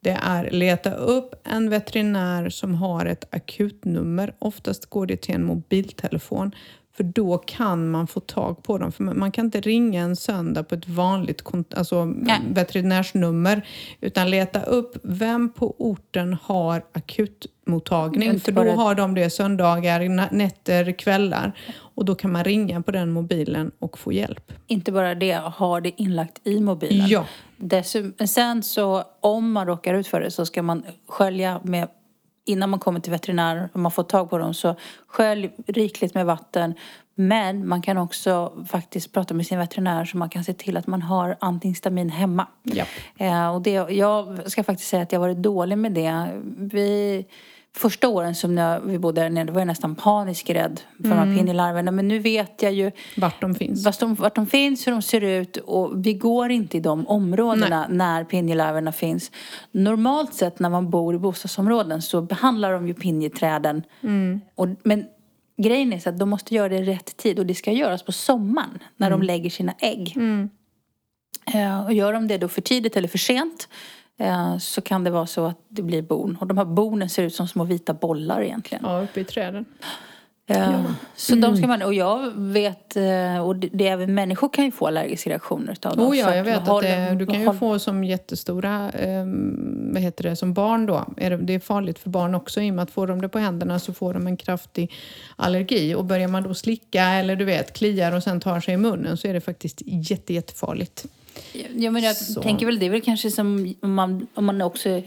[0.00, 4.34] det är leta upp en veterinär som har ett akutnummer.
[4.38, 6.54] Oftast går det till en mobiltelefon.
[6.92, 8.92] För då kan man få tag på dem.
[8.92, 11.42] För man kan inte ringa en söndag på ett vanligt
[11.76, 12.40] alltså Nej.
[12.50, 13.66] veterinärsnummer.
[14.00, 18.28] Utan leta upp vem på orten har akutmottagning.
[18.28, 21.52] Inte För då har de det söndagar, nätter, kvällar.
[21.94, 24.52] Och då kan man ringa på den mobilen och få hjälp.
[24.66, 27.08] Inte bara det, ha det inlagt i mobilen.
[27.08, 27.24] Ja.
[27.56, 31.88] Dessutom, sen så om man råkar ut för det så ska man skölja med
[32.44, 34.76] Innan man kommer till veterinär och man får tag på dem så
[35.06, 36.74] skölj rikligt med vatten.
[37.14, 40.86] Men man kan också faktiskt prata med sin veterinär så man kan se till att
[40.86, 42.46] man har antihistamin hemma.
[42.62, 42.84] Ja.
[43.18, 46.40] Eh, och det, jag ska faktiskt säga att jag har varit dålig med det.
[46.56, 47.26] Vi,
[47.76, 51.14] Första åren som när vi bodde där nere var jag nästan panisk rädd för de
[51.14, 51.90] här pinjelarverna.
[51.90, 53.84] Men nu vet jag ju Vart de finns.
[53.84, 57.06] vart de, vart de finns, hur de ser ut och vi går inte i de
[57.08, 59.30] områdena när pinjelarverna finns.
[59.72, 63.82] Normalt sett när man bor i bostadsområden så behandlar de ju pinjeträden.
[64.54, 65.04] Och, men
[65.62, 68.02] grejen är så att de måste göra det i rätt tid och det ska göras
[68.02, 70.16] på sommaren när de lägger sina ägg.
[71.54, 73.68] Eh, och gör de det då för tidigt eller för sent
[74.60, 76.36] så kan det vara så att det blir bon.
[76.40, 78.84] Och de här bonen ser ut som små vita bollar egentligen.
[78.86, 79.64] Ja, uppe i träden.
[80.50, 84.64] Eh, Så de ska man, och jag vet, eh, och det, det även människor kan
[84.64, 86.06] ju få allergiska reaktioner utav dem.
[86.06, 89.24] Oh ja, jag vet att det, du kan ju få som jättestora, eh,
[89.92, 91.04] vad heter det, som barn då.
[91.16, 93.28] Är det, det är farligt för barn också i och med att får de det
[93.28, 94.92] på händerna så får de en kraftig
[95.36, 95.94] allergi.
[95.94, 99.16] Och börjar man då slicka eller du vet kliar och sen tar sig i munnen
[99.16, 101.06] så är det faktiskt jätte, jättefarligt.
[101.76, 102.42] Ja, men jag Så.
[102.42, 105.02] tänker väl det är väl kanske som om man, om man också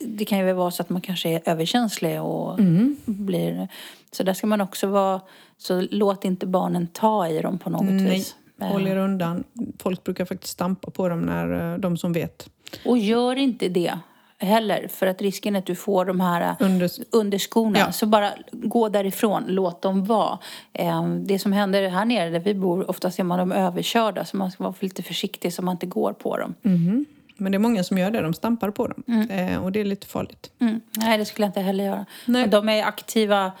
[0.00, 2.96] det kan ju väl vara så att man kanske är överkänslig och Mm.
[3.04, 3.68] blir
[4.12, 5.20] så där ska man också vara
[5.56, 8.36] så låt inte barnen ta i dem på något Nej, vis.
[8.60, 9.44] Eh, håll er undan.
[9.78, 12.50] Folk brukar faktiskt stampa på dem när eh, de som vet.
[12.84, 13.98] Och gör inte det
[14.38, 17.78] heller för att risken är att du får de här Under, under skorna.
[17.78, 17.92] Ja.
[17.92, 20.38] Så bara gå därifrån, låt dem vara.
[20.72, 24.36] Eh, Det som händer här nere där vi bor, oftast är man dem överkörda så
[24.36, 26.54] man ska vara lite försiktig så man inte går på dem.
[27.40, 29.28] men det är många som gör det, de stampar på dem.
[29.30, 30.50] Eh, och det är lite farligt.
[30.60, 30.80] Mm.
[30.96, 32.06] Nej, det skulle jag inte heller göra.
[32.26, 32.48] Nej.
[32.48, 33.52] De är aktiva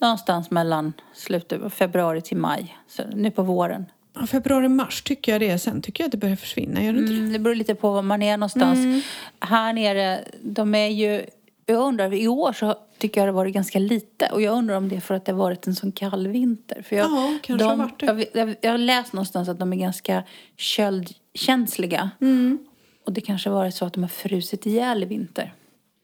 [0.00, 3.86] någonstans mellan slutet av februari till maj, så nu på våren.
[4.20, 5.58] Ja, Februari, mars tycker jag det är.
[5.58, 6.82] Sen tycker jag att det börjar försvinna.
[6.84, 7.18] Gör det inte det?
[7.18, 9.04] Mm, det beror lite på var man är någonstans.
[9.40, 11.26] Här nere, de är ju...
[11.66, 14.28] Jag undrar, i år så tycker jag det har varit ganska lite.
[14.32, 16.82] Och jag undrar om det är för att det har varit en sån kall vinter.
[16.82, 18.06] För jag, Ja, kanske de, varit det.
[18.06, 20.22] Jag, jag, jag har läst någonstans att de är ganska
[20.56, 22.10] köldkänsliga.
[22.20, 22.58] Mm.
[23.06, 25.54] Och det kanske har varit så att de har frusit ihjäl i vinter.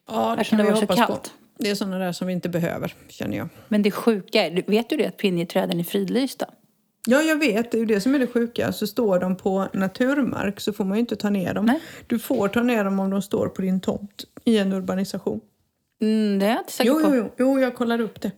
[0.08, 1.22] Ja, det kan det vi vara så hoppas kallt.
[1.22, 1.28] på.
[1.58, 3.48] Det är sådana där som vi inte behöver, känner jag.
[3.68, 6.46] Men det sjuka är, vet du det att pinjeträden är fridlysta?
[7.08, 7.70] Ja, jag vet.
[7.70, 8.72] Det är ju det som är det sjuka.
[8.72, 11.66] Så står de på naturmark så får man ju inte ta ner dem.
[11.66, 11.80] Nej.
[12.06, 15.40] Du får ta ner dem om de står på din tomt i en urbanisation.
[16.00, 17.14] Mm, det är jag inte säker Jo, på.
[17.14, 18.30] jo, jo, jo, jag kollar upp det.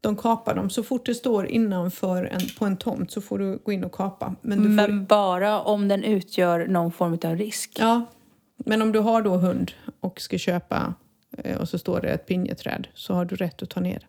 [0.00, 0.70] De kapar dem.
[0.70, 3.92] Så fort det står innanför en, på en tomt så får du gå in och
[3.92, 4.34] kapa.
[4.42, 7.76] Men får, Men bara om den utgör någon form av risk.
[7.80, 8.04] ja,
[8.56, 10.94] men om du har då hund och ska köpa
[11.38, 14.06] eh, och så står det ett pinjeträd så har du rätt att ta ner det.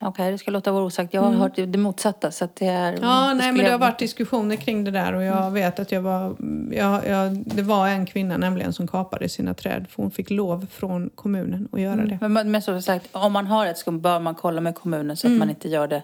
[0.00, 1.14] Okej, det ska låta vara osagt.
[1.14, 2.30] Jag har hört det motsatta.
[2.30, 3.02] Så det är, Mm.
[3.02, 6.00] Ja, nej, men det har varit diskussioner kring det där och jag vet att jag
[6.02, 6.36] var,
[6.72, 10.66] jag, jag, det var en kvinna nämligen som kapade sina träd för hon fick lov
[10.72, 12.28] från kommunen att göra det.
[12.28, 15.26] Men, men så sagt, om man har ett så bör man kolla med kommunen så
[15.26, 15.38] att Mm.
[15.38, 16.02] man inte gör det.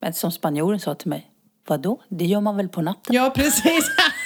[0.00, 1.30] Men som spanjoren sa till mig.
[1.68, 2.00] Vadå?
[2.08, 3.14] Det gör man väl på natten?
[3.14, 3.90] Ja, precis.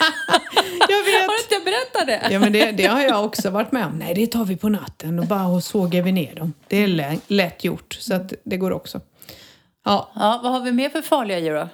[0.99, 1.27] jag vet.
[1.27, 2.35] Har inte jag berättat det?
[2.35, 3.99] Ja, men det, det har jag också varit med om.
[3.99, 6.53] Nej, det tar vi på natten och bara sågar vi ner dem.
[6.69, 9.01] Det är lä- lätt gjort, så att det går också.
[9.85, 11.69] Ja, Ja, vad har vi mer för farliga djur då?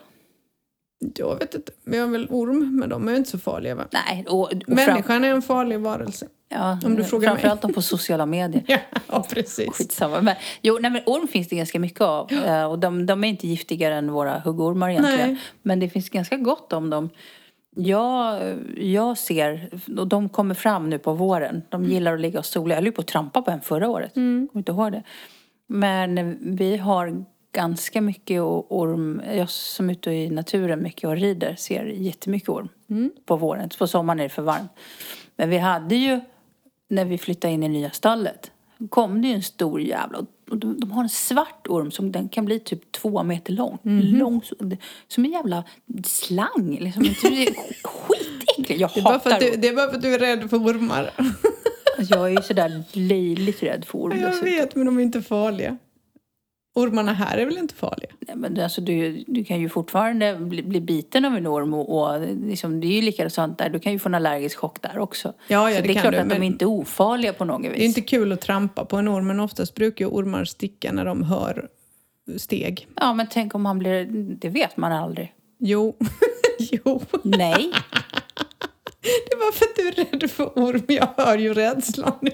[1.17, 1.73] jag vet inte.
[1.85, 3.85] Vi har väl orm, men de är inte så farliga va?
[3.93, 6.27] Nej, och, och Människan är en farlig varelse.
[6.49, 7.29] ja, om du frågar mig.
[7.35, 8.63] framförallt de på sociala medier.
[8.69, 9.69] Ja, ja precis.
[9.75, 10.21] Skitsamma.
[10.21, 12.33] Men, jo, nej, men orm finns det ganska mycket av.
[12.33, 15.33] Eh, Och de, de är inte giftigare än våra huggormar egentligen.
[15.33, 15.41] Nej.
[15.63, 17.11] Men det finns ganska gott om dem.
[17.75, 18.41] Jag,
[18.77, 21.63] jag ser, och de kommer fram nu på våren.
[21.69, 22.75] De gillar att ligga och sola.
[22.75, 24.17] Jag höll ju på att trampa på en förra året.
[24.17, 24.49] Mm.
[24.53, 25.03] Kommer inte ihåg det.
[25.67, 29.23] Men vi har ganska mycket orm.
[29.35, 33.11] Jag som är ute i naturen mycket och rider ser jättemycket orm Mm.
[33.27, 33.69] på våren.
[33.79, 34.71] På sommaren är det för varmt.
[35.37, 36.21] Men vi hade ju,
[36.89, 38.51] när vi flyttade in i nya stallet,
[38.89, 40.19] kom det ju en stor jävla...
[40.19, 43.79] Och de, de har en svart orm som den kan bli typ två meter lång.
[43.83, 44.01] Mhm.
[44.19, 44.43] lång
[45.09, 45.65] som en jävla
[46.05, 46.79] slang.
[46.81, 47.05] Liksom.
[47.85, 48.81] Skitäcklig.
[48.81, 51.11] Jag Det hatar du, det är bara för att du är rädd för ormar.
[52.11, 54.51] Jag är ju sådär löjligt rädd för orm Jag dessutom.
[54.51, 55.77] vet, men de är inte farliga.
[56.77, 58.11] Ormarna här är väl inte farliga?
[58.21, 62.01] Nej, men alltså, du, du kan ju fortfarande bli, bli biten av en orm och,
[62.01, 63.69] och liksom, det är ju likadant där.
[63.69, 65.33] Du kan ju få en allergisk chock där också.
[65.49, 67.45] Ja, ja, så det det är kan klart du, att de är inte ofarliga på
[67.45, 67.73] något vis.
[67.77, 70.93] Det är inte kul att trampa på en orm, men oftast brukar ju ormar sticka
[70.93, 71.69] när de hör
[72.37, 72.89] steg.
[73.01, 74.05] Ja, men tänk om han blir...
[74.41, 75.33] Det vet man aldrig.
[75.59, 75.97] Jo,
[76.59, 77.03] jo.
[77.23, 77.73] Nej.
[79.31, 80.85] Det var för att du är rädd för orm.
[80.89, 82.31] Jag hör ju rädslan nu.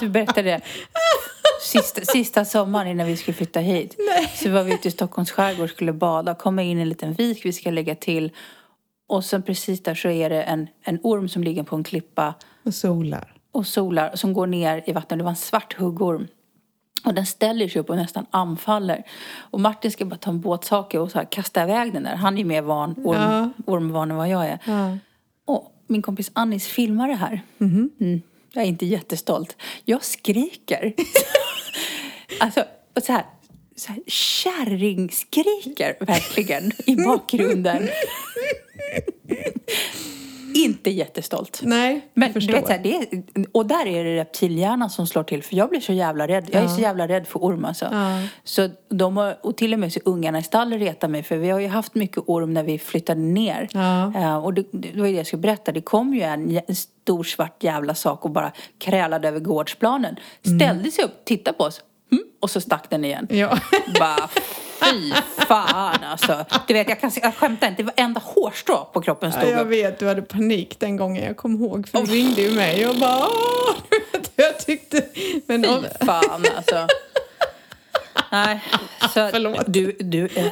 [0.00, 0.60] Du berättade det.
[1.72, 4.32] Sista, sista sommaren innan vi skulle flytta hit Nej.
[4.34, 6.34] så var vi ute i Stockholms skärgård och skulle bada.
[6.34, 8.30] Komma in i en liten vik vi ska lägga till.
[9.08, 12.34] Och sen precis där så är det en, en orm som ligger på en klippa
[12.64, 13.34] Och solar.
[13.52, 15.18] och solar som går ner i vattnet.
[15.18, 16.26] Det var en svart huggorm.
[17.04, 19.02] Och den ställer sig upp och nästan anfaller.
[19.50, 22.14] Och Martin ska bara ta en båtshake och så här kasta iväg den där.
[22.16, 23.50] Han är ju mer van, orm, Ja.
[23.66, 24.58] ormvan än vad jag är.
[24.64, 24.98] Ja.
[25.44, 27.40] Och min kompis Annis filmar det här.
[27.60, 28.22] Mm.
[28.52, 29.56] Jag är inte jättestolt.
[29.84, 30.92] Jag skriker.
[32.40, 32.64] Alltså,
[32.96, 33.24] och så här,
[33.76, 37.88] så här kärringskriker verkligen i bakgrunden.
[40.54, 41.60] Inte jättestolt.
[41.62, 42.52] Nej, Men förstår.
[42.52, 43.06] vet, så här, det är,
[43.52, 45.42] och där är det reptilhjärnan som slår till.
[45.42, 46.48] För jag blir så jävla rädd.
[46.52, 47.84] Jag är så jävla rädd för orm alltså.
[47.92, 48.22] Ja.
[48.44, 51.22] Så de har, och till och med så ungarna i stallet retar mig.
[51.22, 53.68] För vi har ju haft mycket orm när vi flyttade ner.
[53.72, 54.12] Ja.
[54.16, 55.72] Eh, och det, det var ju det jag skulle berätta.
[55.72, 60.16] Det kom ju en, en stor svart jävla sak och bara krälade över gårdsplanen.
[60.56, 61.80] Ställde sig upp, tittade på oss.
[62.12, 63.26] Mm, och så stack den igen.
[63.30, 63.58] Ja.
[64.00, 64.28] Bara
[64.82, 65.12] fy
[65.46, 66.44] fan alltså.
[66.66, 67.82] Du vet, jag, kan, jag skämtar inte.
[67.82, 69.68] Det var enda hårstrå på kroppen stod Ja, jag upp.
[69.72, 71.24] vet, du hade panik den gången.
[71.24, 73.74] Jag kom ihåg, för du ringde ju mig och bara Åh!
[74.36, 75.04] Jag tyckte...
[75.46, 76.86] Men, Fy fan alltså.
[78.32, 78.60] Nej,
[79.00, 79.64] så Förlåt.
[79.66, 80.44] du, du, eh,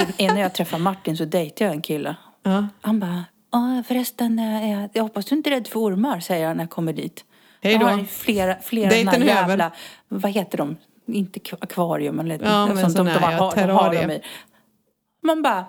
[0.00, 2.16] in- innan jag träffade Martin så dejtade jag en kille.
[2.42, 2.68] ja.
[2.80, 6.56] Han bara, "Ja, förresten, eh, jag hoppas du inte är rädd för ormar, säger han
[6.56, 7.24] när jag kommer dit.
[7.62, 7.86] Hej då.
[7.86, 9.70] Jag har flera, flera här jävla,
[10.08, 10.76] vad heter de?
[11.06, 14.22] Inte akvarium eller Ja, sånt sån de, de, här, har, de har dem i.
[15.22, 15.64] Man bara,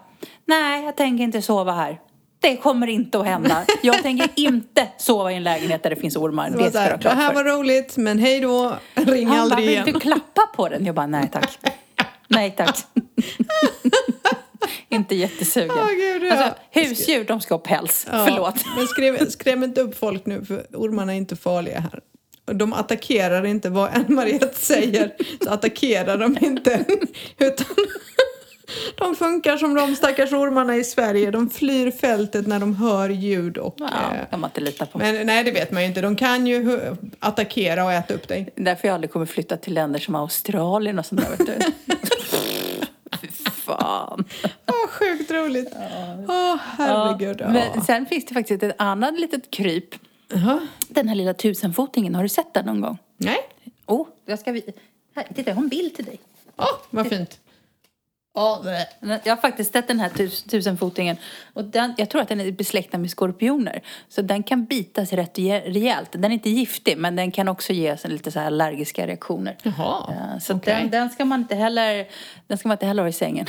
[0.46, 2.00] nej jag tänker inte sova här.
[2.40, 3.66] Det kommer inte att hända.
[3.82, 6.50] Jag tänker inte sova i en lägenhet där det finns ormar.
[6.50, 8.76] Det, Det, ska här, det här var roligt, men hej då.
[8.94, 9.86] Ring Han bara, aldrig vill igen.
[9.86, 10.86] du klappa på den?
[10.86, 11.60] Jag bara, nej tack.
[12.28, 12.78] nej tack.
[14.90, 15.78] inte jättesugen.
[15.80, 16.34] Åh, gud, ja.
[16.34, 18.08] alltså, husdjur, de ska ha päls.
[18.12, 18.56] Ja, Förlåt.
[18.78, 22.00] Men skräm, skräm inte upp folk nu, för ormarna är inte farliga här.
[22.46, 26.86] De attackerar inte vad Ann-Mariette säger, så attackerar de inte.
[27.38, 27.66] Utan
[28.96, 31.32] de funkar som de stackars ormarna i Sverige.
[31.32, 33.76] De flyr fältet när de hör ljud och...
[33.78, 34.98] Ja, eh, kan man inte lita på.
[34.98, 36.02] men nej, det vet man ju inte.
[36.02, 36.80] De kan ju
[37.20, 38.54] attackera och äta upp dig.
[38.56, 41.54] Därför jag aldrig kommer flytta till länder som Australien och sånt där, vet du.
[43.52, 44.26] Fan.
[44.68, 45.74] Åh, sjukt roligt.
[46.28, 47.38] Åh, herregud.
[47.40, 47.50] Ja.
[47.50, 49.96] Men sen finns det faktiskt ett annat litet kryp.
[50.28, 50.68] Jaha.
[50.90, 52.98] Den här lilla tusenfotingen, har du sett den någon gång?
[53.18, 53.38] Nej.
[53.86, 54.64] Oh, jag ska vi...
[55.16, 56.20] Här, titta, jag har en bild till dig.
[56.58, 57.40] Åh, vad fint.
[59.24, 61.18] Jag har faktiskt sett den här tus, tusenfotingen.
[61.54, 63.82] Och den, jag tror att den är besläktad med skorpioner.
[64.10, 66.10] Så den kan bitas rätt rejä- rejält.
[66.12, 69.58] Den är inte giftig, men den kan också ge lite så här allergiska reaktioner.
[69.64, 70.74] Jaha, Så okej.
[70.82, 72.08] den, den ska man inte heller,
[72.48, 73.46] den ska man inte heller ha i sängen.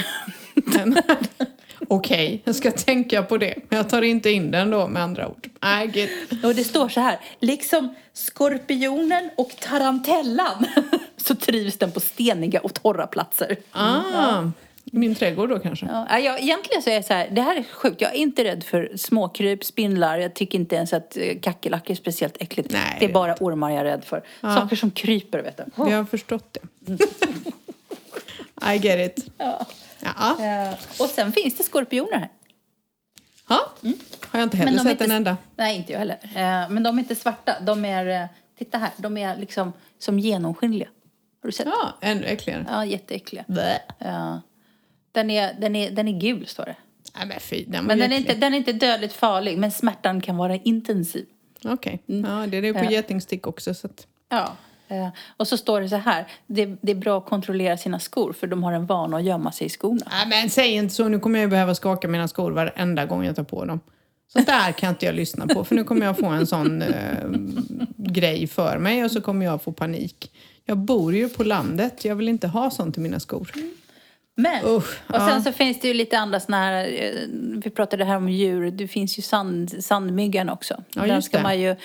[1.88, 3.54] Okej, jag ska tänka på det.
[3.68, 5.48] Men jag tar inte in den då med andra ord.
[5.62, 6.44] Nej, gud.
[6.44, 10.66] Och det står så här, liksom skorpionen och tarantellan
[11.16, 13.56] så trivs den på steniga och torra platser.
[13.72, 14.50] Ah,
[14.84, 15.86] min trädgård då kanske?
[15.86, 18.00] Ja, jag, egentligen så är jag så här, det här är sjukt.
[18.00, 20.18] Jag är inte rädd för småkryp, spindlar.
[20.18, 22.72] Jag tycker inte ens att eh, kackerlackor är speciellt äckligt.
[22.72, 24.22] Nej, det är bara ormar jag är rädd för.
[24.40, 25.64] Saker som kryper, vet du.
[25.76, 26.92] Jag har förstått det.
[28.74, 29.26] I get it.
[29.38, 29.66] Ja.
[30.18, 30.44] Ja.
[30.44, 32.28] Eh, och sen finns det skorpioner här.
[33.48, 33.60] Ha?
[34.28, 35.36] Har jag inte heller sett inte- en enda.
[35.56, 36.18] Nej, inte jag heller.
[36.24, 37.60] Eh, men de är inte svarta.
[37.60, 38.26] De är, eh,
[38.58, 40.88] titta här, de är liksom som genomskinliga.
[41.42, 41.66] Har du sett?
[41.66, 42.66] Ja, ännu äckligare.
[42.70, 43.44] Ja, jätteäckliga.
[43.48, 43.78] Blä.
[43.98, 44.40] Ja.
[45.12, 46.76] Den, är, den, är, den är gul, står det.
[47.16, 50.20] Nej men fy, den Men den är, inte, den är inte dödligt farlig, men smärtan
[50.20, 51.26] kan vara intensiv.
[51.64, 52.30] Okej, Mm.
[52.30, 53.74] ja, det är det på getingstick också.
[53.74, 54.06] Så att...
[54.28, 54.52] Ja.
[54.88, 58.32] Eh, och så står det så här, det, det är bra att kontrollera sina skor
[58.32, 60.06] för de har en vana att gömma sig i skorna.
[60.10, 63.36] Nej men säg inte så, nu kommer jag behöva skaka mina skor varenda gång jag
[63.36, 63.80] tar på dem.
[64.32, 66.88] Så där kan inte jag lyssna på, för nu kommer jag få en sån eh,
[67.96, 70.30] grej för mig och så kommer jag få panik.
[70.64, 73.50] Jag bor ju på landet, jag vill inte ha sånt i mina skor.
[74.36, 75.42] Men, Usch, och sen ja.
[75.42, 77.28] så finns det ju lite andra såna här, eh,
[77.64, 80.82] vi pratade här om djur, det finns ju sand, sandmyggan också.
[80.94, 81.42] Ja, just ska det.
[81.42, 81.76] man ju,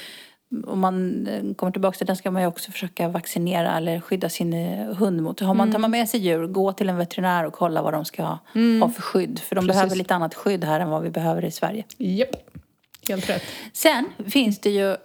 [0.67, 4.29] om man eh, kommer tillbaka till den ska man ju också försöka vaccinera eller skydda
[4.29, 5.39] sin eh, hund mot.
[5.39, 5.73] Har man, Mm.
[5.73, 8.39] tar man med sig djur, gå till en veterinär och kolla vad de ska ha,
[8.81, 9.39] ha för skydd.
[9.39, 9.75] För de Precis.
[9.79, 11.83] behöver lite annat skydd här än vad vi behöver i Sverige.
[11.97, 12.29] Japp,
[13.09, 13.43] helt rätt.
[13.73, 14.95] Sen finns det ju,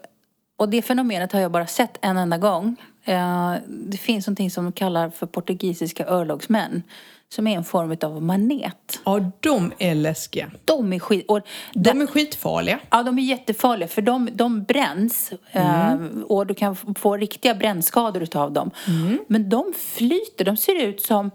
[0.57, 2.77] och det fenomenet har jag bara sett en enda gång.
[3.05, 6.83] Eh, Det finns någonting som de kallar för portugisiska örlogsmän.
[7.29, 9.01] Som är en form av manet.
[9.05, 10.51] Ja, de är läskiga.
[10.65, 11.25] De är skit...
[11.29, 11.41] Och
[11.73, 12.79] De är skitfarliga.
[12.91, 15.95] Ja, de är jättefarliga för de, de bränns eh,
[16.27, 18.71] och du kan få riktiga brännskador utav dem.
[19.27, 21.31] Men de flyter, de ser ut som...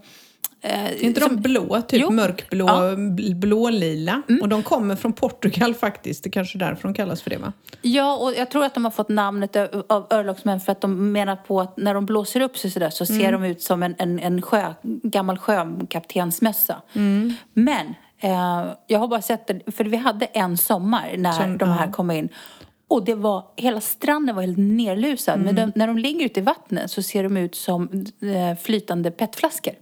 [0.61, 1.81] Eh, Är inte de blå?
[1.81, 2.09] Typ Jo.
[2.11, 2.87] mörkblå, Ja.
[2.87, 3.15] Mm.
[3.17, 4.21] bl- blålila.
[4.41, 6.23] Och de kommer från Portugal faktiskt.
[6.23, 7.53] Det är kanske är därför de kallas för det va?
[7.81, 9.55] Ja, och jag tror att de har fått namnet
[9.89, 13.05] av örlogsmän för att de menar på att när de blåser upp sig sådär så
[13.05, 16.81] ser de ut som en, en, en sjö, gammal sjökaptensmössa.
[17.53, 17.87] Men
[18.21, 21.85] eh, jag har bara sett det, för vi hade en sommar när Som- de här
[21.85, 21.91] ja.
[21.91, 22.29] kom in.
[22.89, 25.39] Och det var, hela stranden var helt nerlusad.
[25.39, 29.11] Men de, när de ligger ute i vattnet så ser de ut som eh, flytande
[29.11, 29.73] petflaskor.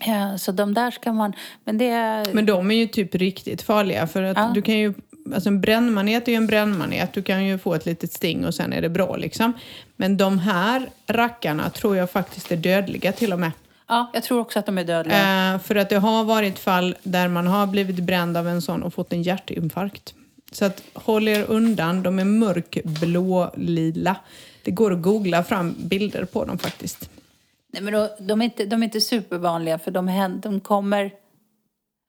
[0.00, 1.32] Eh, så de där ska man,
[1.64, 2.24] men det...
[2.32, 4.50] Men de är ju typ riktigt farliga för att Ja.
[4.54, 4.94] du kan ju
[5.34, 7.12] Alltså en brännmanet är ju en brännmanet.
[7.12, 9.52] Du kan ju få ett litet sting och sen är det bra liksom.
[9.96, 13.50] Men de här rackarna tror jag faktiskt är dödliga till och med.
[13.88, 15.52] Ja, jag tror också att de är dödliga.
[15.54, 18.82] Eh, för att det har varit fall där man har blivit bränd av en sån
[18.82, 20.14] och fått en hjärtinfarkt.
[20.54, 24.16] Så att håll er undan, de är mörkblå-lila.
[24.62, 27.10] Det går att googla fram bilder på dem faktiskt.
[27.72, 31.10] Nej, men då, de, är inte, de är inte supervanliga för de, de kommer...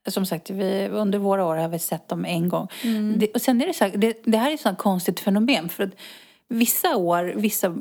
[0.07, 2.67] Som sagt, vi, under våra år har vi sett dem en gång.
[3.17, 5.69] Det, och sen är det så här, det, det här är ett sånt konstigt fenomen.
[5.69, 5.93] För att
[6.47, 7.75] vissa år vissa,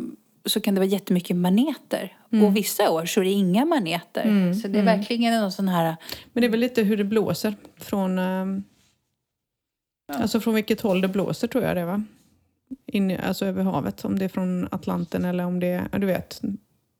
[0.44, 2.16] så kan det vara jättemycket maneter.
[2.42, 4.52] Och vissa år så är det inga maneter.
[4.62, 5.96] Så det är verkligen en sån här...
[6.32, 8.18] Men det är väl lite hur det blåser från...
[10.12, 12.02] Eh, Alltså från vilket håll det blåser tror jag det va?
[12.86, 14.04] In, alltså över havet.
[14.04, 15.88] Om det är från Atlanten eller om det är...
[15.92, 16.40] Ja, du vet.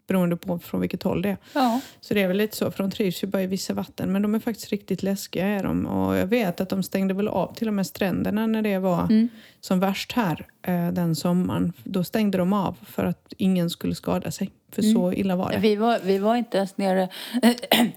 [0.08, 1.36] Beroende på från vilket håll det är.
[1.52, 1.80] Ja.
[2.00, 4.12] Så det är väl lite så, för de trivs ju bara i vissa vatten.
[4.12, 5.86] Men de är faktiskt riktigt läskiga är de.
[5.86, 9.28] Och jag vet att de stängde väl av till och med stränderna när det var
[9.60, 11.72] som värst här eh, den sommaren.
[11.84, 14.50] Då stängde de av för att ingen skulle skada sig.
[14.72, 15.58] För så illa var det.
[15.58, 17.08] Vi var, vi var inte ens nere...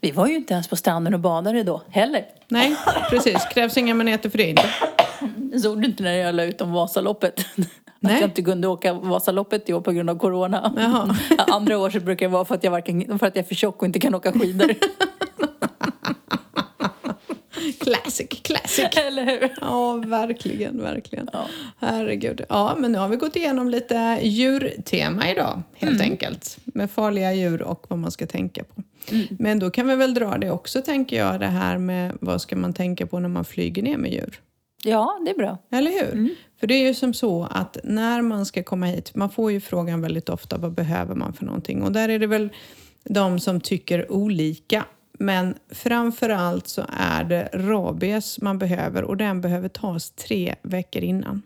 [0.00, 2.24] vi var ju inte ens på stranden och badade då heller.
[2.48, 2.76] Nej,
[3.10, 3.44] precis.
[3.54, 4.68] Krävs inga maneter för det inte.
[5.62, 7.46] Såg du inte när jag la ut om Vasaloppet?
[8.00, 8.14] Nej.
[8.14, 10.72] Att jag inte kunde åka Vasaloppet i år på grund av corona.
[10.76, 11.16] Jaha.
[11.38, 13.54] Andra år så brukar det vara för att, jag varken, för att jag är för
[13.54, 14.74] tjock och inte kan åka skidor.
[17.80, 18.88] Classic, classic.
[19.06, 19.54] Eller hur?
[19.60, 21.28] Ja, verkligen, verkligen.
[21.32, 21.46] Ja.
[21.78, 22.40] Herregud.
[22.48, 26.58] Ja, men nu har vi gått igenom lite djurtema idag, helt enkelt.
[26.64, 28.82] Med farliga djur och vad man ska tänka på.
[29.38, 32.56] Men då kan vi väl dra det också, tänker jag, det här med vad ska
[32.56, 34.40] man tänka på när man flyger ner med djur.
[34.84, 35.58] Ja, det är bra.
[35.72, 36.28] Eller hur?
[36.60, 39.60] För det är ju som så att när man ska komma hit, man får ju
[39.60, 41.82] frågan väldigt ofta, vad behöver man för någonting?
[41.82, 42.48] Och där är det väl
[43.04, 44.84] de som tycker olika.
[45.18, 51.02] Men framför allt så är det rabies man behöver och den behöver tas tre veckor
[51.02, 51.42] innan.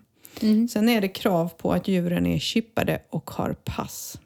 [0.71, 4.19] Sen är det krav på att djuren är chippade och har pass.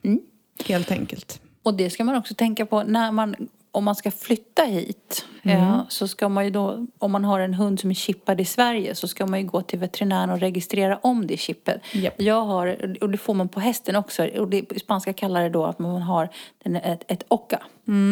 [0.66, 1.40] Helt enkelt.
[1.62, 3.36] Och det ska man också tänka på när man,
[3.72, 5.26] om man ska flytta hit.
[5.42, 8.44] Eh, så ska man ju då, om man har en hund som är chippad i
[8.44, 11.80] Sverige så ska man ju gå till veterinären och registrera om det chippet.
[11.92, 12.14] Japp.
[12.16, 15.64] Jag har, och det får man på hästen också, och det, spanska kallar det då
[15.64, 16.28] att man har
[16.64, 17.62] en, ett, ett ocka.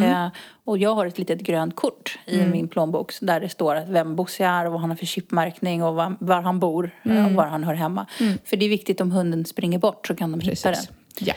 [0.05, 0.29] Eh,
[0.65, 4.17] och jag har ett litet grönt kort i min plånbok där det står att vem
[4.17, 7.33] Bosse är och vad han har för chipmärkning och var, var han bor eh, och
[7.33, 8.07] var han hör hemma.
[8.45, 10.75] För det är viktigt om hunden springer bort så kan de hitta den.
[10.75, 10.91] Precis.
[11.19, 11.35] Ja.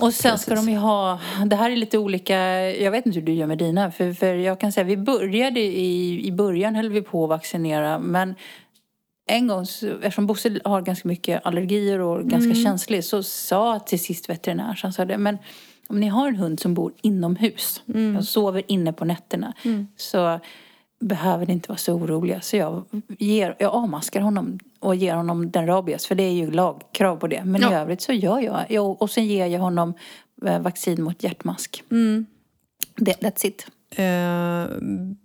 [0.00, 2.36] Och sen ska de ju ha, det här är lite olika,
[2.70, 5.60] jag vet inte hur du gör med dina, för, för jag kan säga vi började
[5.60, 8.34] i, i början höll vi på att vaccinera men
[9.26, 9.62] en gång,
[10.02, 14.86] eftersom Bosse har ganska mycket allergier och ganska känslig så sa till sist veterinär, så
[14.86, 15.38] han sa det, men
[15.88, 17.82] om ni har en hund som bor inomhus
[18.18, 19.54] och sover inne på nätterna
[19.96, 20.40] så
[21.00, 22.40] behöver ni inte vara så oroliga.
[22.40, 22.84] Så jag,
[23.18, 27.26] ger, jag avmaskar honom och ger honom den rabies, för det är ju lagkrav på
[27.26, 27.44] det.
[27.44, 27.72] Men i Ja.
[27.80, 29.94] övrigt så gör jag, jag och sen ger jag honom
[30.46, 31.82] eh, vaccin mot hjärtmask.
[32.96, 33.66] Det, that's it.
[33.90, 34.78] Eh,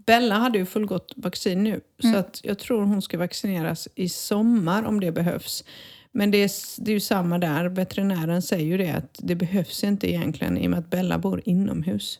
[0.06, 4.84] Bella hade ju fullgott vaccin nu, så att jag tror hon ska vaccineras i sommar
[4.84, 5.64] om det behövs.
[6.12, 6.52] Men det är,
[6.84, 10.66] det är ju samma där, veterinären säger ju det att det behövs inte egentligen i
[10.68, 12.20] och med att Bella bor inomhus.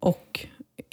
[0.00, 0.46] Och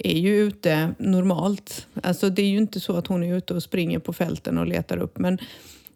[0.04, 1.86] är ju ute normalt.
[2.02, 4.66] Alltså det är ju inte så att hon är ute och springer på fälten och
[4.66, 5.18] letar upp.
[5.18, 5.38] Men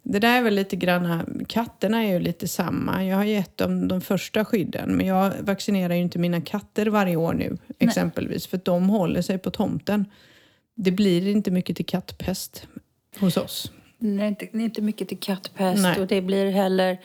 [0.03, 3.05] det där är väl lite granna, katterna är ju lite samma.
[3.05, 7.17] Jag har gett dem de första skydden men jag vaccinerar ju inte mina katter varje
[7.17, 10.05] år nu exempelvis för de håller sig på tomten.
[10.75, 12.67] Det blir inte mycket till kattpest
[13.19, 13.73] hos oss.
[14.01, 16.01] Är inte, inte mycket till kattpest Nej.
[16.01, 16.99] och det blir heller...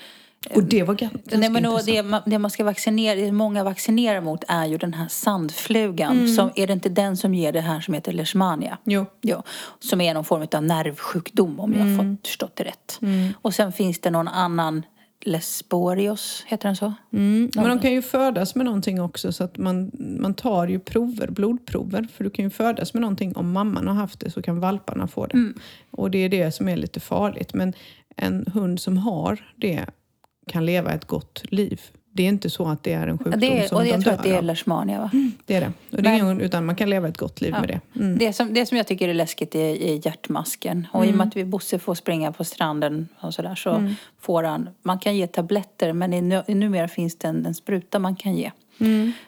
[0.50, 1.86] Och det var ganska Nej, men intressant.
[1.86, 6.28] det, man- det man ska vaccinera, det många vaccinerar mot är ju den här sandflugan.
[6.28, 8.78] Som, är det inte den som ger det här som heter leishmania?
[8.84, 9.06] Jo.
[9.22, 9.44] Ja,
[9.80, 13.00] som är någon form av nervsjukdom om jag har fått förstått det rätt.
[13.42, 14.84] Och sen finns det någon annan,
[15.24, 16.94] Lesborios, heter den så?
[17.14, 17.50] Mm.
[17.56, 21.28] Men de kan ju födas med någonting också så att man, man tar ju prover,
[21.28, 22.08] blodprover.
[22.16, 25.08] För du kan ju födas med någonting, om mamman har haft det så kan valparna
[25.08, 25.54] få det.
[25.92, 27.54] Och det är det som är lite farligt.
[27.54, 27.74] Men
[28.16, 29.86] en hund som har det
[30.48, 31.82] kan leva ett gott liv.
[32.14, 34.02] Det är inte så att det är en sjukdom Det är, som och de jag
[34.02, 35.12] tror dör att det är leishmania va?
[35.46, 35.98] Det är det.
[35.98, 38.00] Och det är ingen, utan man kan leva ett gott liv med det.
[38.00, 38.18] Mm.
[38.18, 40.88] Det, som, det som jag tycker är läskigt är, är hjärtmasken.
[40.94, 44.44] Och i och med att vi Bosse får springa på stranden och sådär så får
[44.44, 48.16] han, man kan ge tabletter men i, nu- numera finns det en, en spruta man
[48.16, 48.52] kan ge.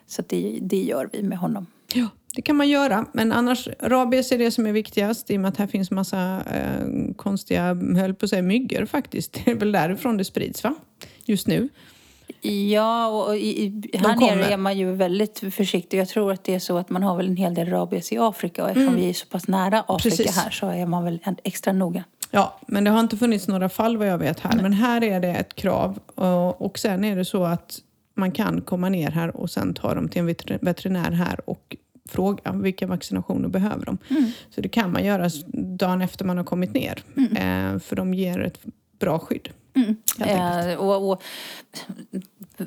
[0.07, 1.65] Så att det, det gör vi med honom.
[1.93, 3.05] Ja, det kan man göra.
[3.13, 6.43] Men annars, rabies är det som är viktigast i och med att här finns massa
[6.53, 9.33] eh, konstiga, höll på att säga myggor faktiskt.
[9.45, 10.75] Det är väl därifrån det sprids va?
[11.25, 11.69] Just nu.
[12.71, 15.97] Ja, och i, i, här nere är man ju väldigt försiktig.
[15.97, 18.17] Jag tror att det är så att man har väl en hel del rabies i
[18.17, 20.37] Afrika och eftersom vi är så pass nära Afrika Precis.
[20.37, 22.03] här så är man väl extra noga.
[22.31, 24.61] Ja, men det har inte funnits några fall vad jag vet här.
[24.61, 25.99] Men här är det ett krav.
[26.57, 27.79] Och, sen är det så att
[28.15, 31.75] man kan komma ner här och sen ta dem till en veter- veterinär här och
[32.09, 33.97] fråga vilka vaccinationer behöver de.
[34.49, 35.29] Så det kan man göra
[35.77, 37.03] dagen efter man har kommit ner.
[37.17, 38.59] Eh, för de ger ett
[38.99, 39.49] bra skydd.
[39.75, 40.79] Enkelt.
[40.79, 41.23] Eh, och, och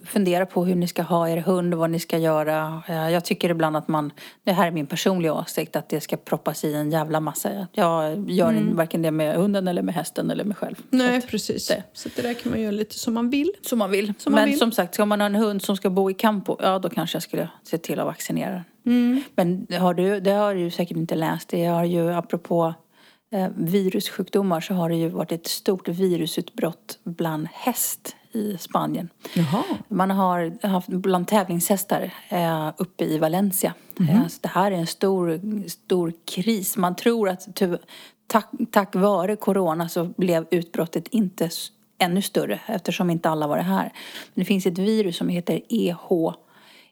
[0.04, 2.82] fundera på hur ni ska ha er hund och vad ni ska göra.
[2.88, 4.10] Eh, jag tycker ibland att man,
[4.44, 7.66] det här är min personliga åsikt, att det ska proppas i en jävla massa.
[7.72, 8.76] Jag gör mm.
[8.76, 10.74] varken det med hunden eller med hästen eller mig själv.
[10.90, 11.68] Nej, Så, precis.
[11.68, 11.82] det.
[11.92, 13.52] Så det där kan man göra lite som man vill.
[13.62, 14.12] som man vill.
[14.18, 14.58] Som man Men vill.
[14.58, 17.16] som sagt, ska man ha en hund som ska bo i campo, ja då kanske
[17.16, 18.64] jag skulle se till att vaccinera den.
[18.86, 19.22] Mm.
[19.34, 21.48] Men har du, det har du säkert inte läst.
[21.48, 22.74] Det har ju apropå
[23.54, 29.08] virussjukdomar så har det ju varit ett stort virusutbrott bland häst i Spanien.
[29.34, 29.64] Jaha.
[29.88, 33.74] Man har haft bland tävlingshästar eh, uppe i Valencia.
[34.00, 36.76] Eh, så det här är en stor, stor kris.
[36.76, 37.62] Man tror att
[38.26, 41.50] tack, tack vare corona så blev utbrottet inte
[41.98, 43.92] ännu större eftersom inte alla var här.
[44.34, 46.12] Men det finns ett virus som heter EH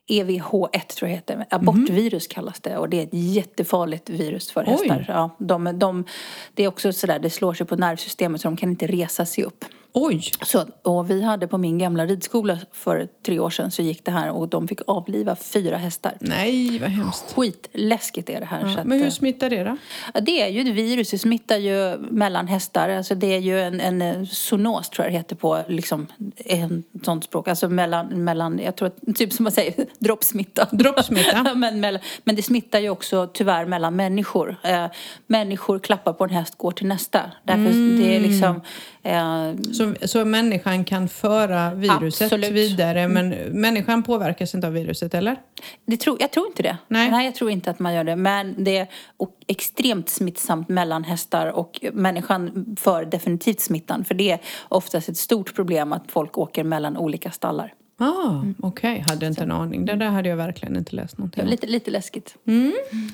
[0.07, 1.45] EVH1 tror jag heter.
[1.49, 4.67] Abortvirus kallas det och det är ett jättefarligt virus för Oj.
[4.67, 5.05] hästar.
[5.07, 6.05] Ja, de, de,
[6.53, 9.43] det är också sådär, det slår sig på nervsystemet så de kan inte resa sig
[9.43, 9.65] upp.
[9.97, 10.21] Oj!
[10.41, 14.11] Så, och vi hade på min gamla ridskola för tre år sedan så gick det
[14.11, 16.17] här och de fick avliva fyra hästar.
[16.19, 17.33] Nej, vad hemskt.
[17.35, 18.61] Skitläskigt är det här.
[18.61, 19.77] Ja, att, men hur eh, smittar det då?
[20.21, 22.89] det är ju ett virus, det smittar ju mellan hästar.
[22.89, 26.83] Alltså det är ju en, en eh, zoonos tror jag det heter på liksom, en
[27.03, 27.47] sånt språk.
[27.47, 30.67] Alltså mellan, mellan jag tror att, typ som man säger, droppsmitta.
[30.71, 31.53] Droppsmitta?
[31.55, 34.55] men, mellan, men det smittar ju också tyvärr mellan människor.
[34.63, 34.85] Eh,
[35.27, 37.31] människor klappar på en häst, går till nästa.
[37.43, 38.61] Därför det är liksom...
[39.03, 42.51] Eh, Så, så människan kan föra viruset Absolut.
[42.51, 45.35] vidare, men människan påverkas inte av viruset, eller?
[45.85, 46.77] Det tror, jag tror inte det.
[46.87, 47.25] Nej.
[47.25, 48.15] jag tror inte att man gör det.
[48.15, 48.87] Men det är
[49.47, 54.05] extremt smittsamt mellan hästar och människan för definitivt smittan.
[54.05, 57.73] För det är oftast ett stort problem att folk åker mellan olika stallar.
[57.97, 59.85] Ah, Okej, hade inte en aning.
[59.85, 61.49] Det där hade jag verkligen inte läst någonting om.
[61.49, 62.35] lite, lite läskigt.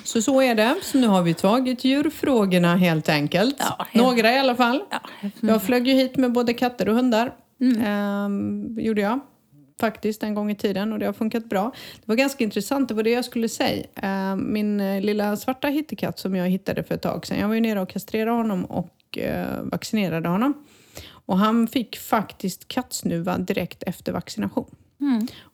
[0.03, 0.75] Så så är det.
[0.81, 3.55] Så nu har vi tagit djurfrågorna helt enkelt.
[3.59, 4.81] Ja, helt- Några i alla fall.
[4.91, 4.99] Ja.
[5.39, 7.31] Jag flög ju hit med både katter och hundar.
[7.85, 9.19] Ehm, gjorde jag.
[9.79, 11.71] Faktiskt en gång i tiden och det har funkat bra.
[11.95, 13.85] Det var ganska intressant, det var det jag skulle säga.
[13.95, 17.39] Ehm, min eh, lilla svarta hittekatt som jag hittade för ett tag sedan.
[17.39, 20.53] Jag var ju nere och kastrerade honom och eh, vaccinerade honom.
[21.31, 24.75] Och han fick faktiskt kattsnuva direkt efter vaccination.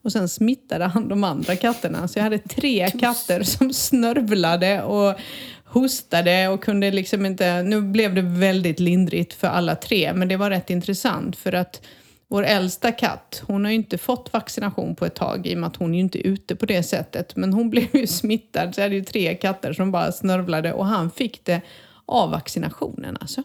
[0.03, 2.07] Och sen smittade han de andra katterna.
[2.07, 5.19] Så jag hade tre katter som snörvlade och
[5.65, 7.63] hostade och kunde liksom inte...
[7.63, 11.81] Nu blev det väldigt lindrigt för alla tre, men det var rätt intressant för att
[12.27, 15.67] vår äldsta katt, hon har ju inte fått vaccination på ett tag i och med
[15.67, 17.35] att hon är ju inte ute på det sättet.
[17.35, 20.85] Men hon blev ju smittad, så jag hade ju tre katter som bara snörvlade och
[20.85, 21.61] han fick det
[22.05, 23.43] av vaccinationen alltså.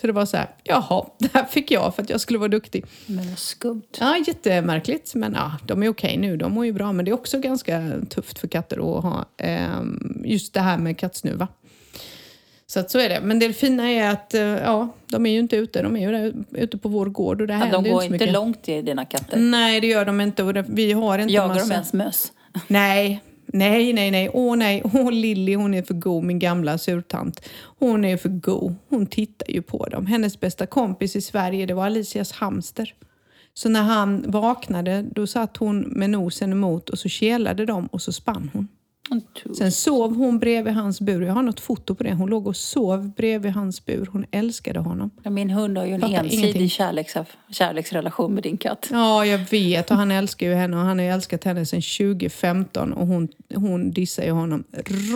[0.00, 2.48] Så det var så här, jaha, det här fick jag för att jag skulle vara
[2.48, 2.84] duktig.
[3.06, 3.82] Men vad skumt.
[4.00, 5.14] Ja, jättemärkligt.
[5.14, 6.36] Men ja, de är okej nu.
[6.36, 6.92] De mår ju bra.
[6.92, 10.98] Men det är också ganska tufft för katter att ha ehm, just det här med
[10.98, 11.48] kattsnuva.
[12.66, 13.20] Så att så är det.
[13.22, 15.82] Men det fina är att eh, ja, de är ju inte ute.
[15.82, 18.12] De är ju där, ute på vår gård och det Ja, händer de går inte
[18.12, 18.32] mycket.
[18.32, 19.38] långt i dina katter.
[19.40, 20.42] Nej, det gör de inte.
[20.42, 21.66] Och det, vi har inte Jagar massa...
[21.68, 22.32] de ens möss?
[22.66, 23.22] Nej,
[23.52, 24.30] nej, nej, nej.
[24.32, 27.48] Åh nej, åh Lilly hon är för god, min gamla surtant.
[27.78, 28.74] Hon är för god.
[28.88, 30.06] Hon tittar ju på dem.
[30.06, 32.94] Hennes bästa kompis i Sverige, det var Alicias hamster.
[33.54, 38.02] Så när han vaknade, då satt hon med nosen emot och så kelade de och
[38.02, 38.68] så spann hon.
[39.58, 41.22] Sen sov hon bredvid hans bur.
[41.22, 42.14] Jag har något foto på det.
[42.14, 44.08] Hon låg och sov bredvid hans bur.
[44.12, 45.10] Hon älskade honom.
[45.22, 47.14] Ja, Min hund har ju en Fattar ensidig kärleks,
[47.50, 48.88] kärleksrelation med din katt.
[48.92, 49.90] Ja, jag vet.
[49.90, 53.28] Och han älskar ju henne och han har ju älskat henne sedan 2015 och hon,
[53.54, 54.64] hon dissar ju honom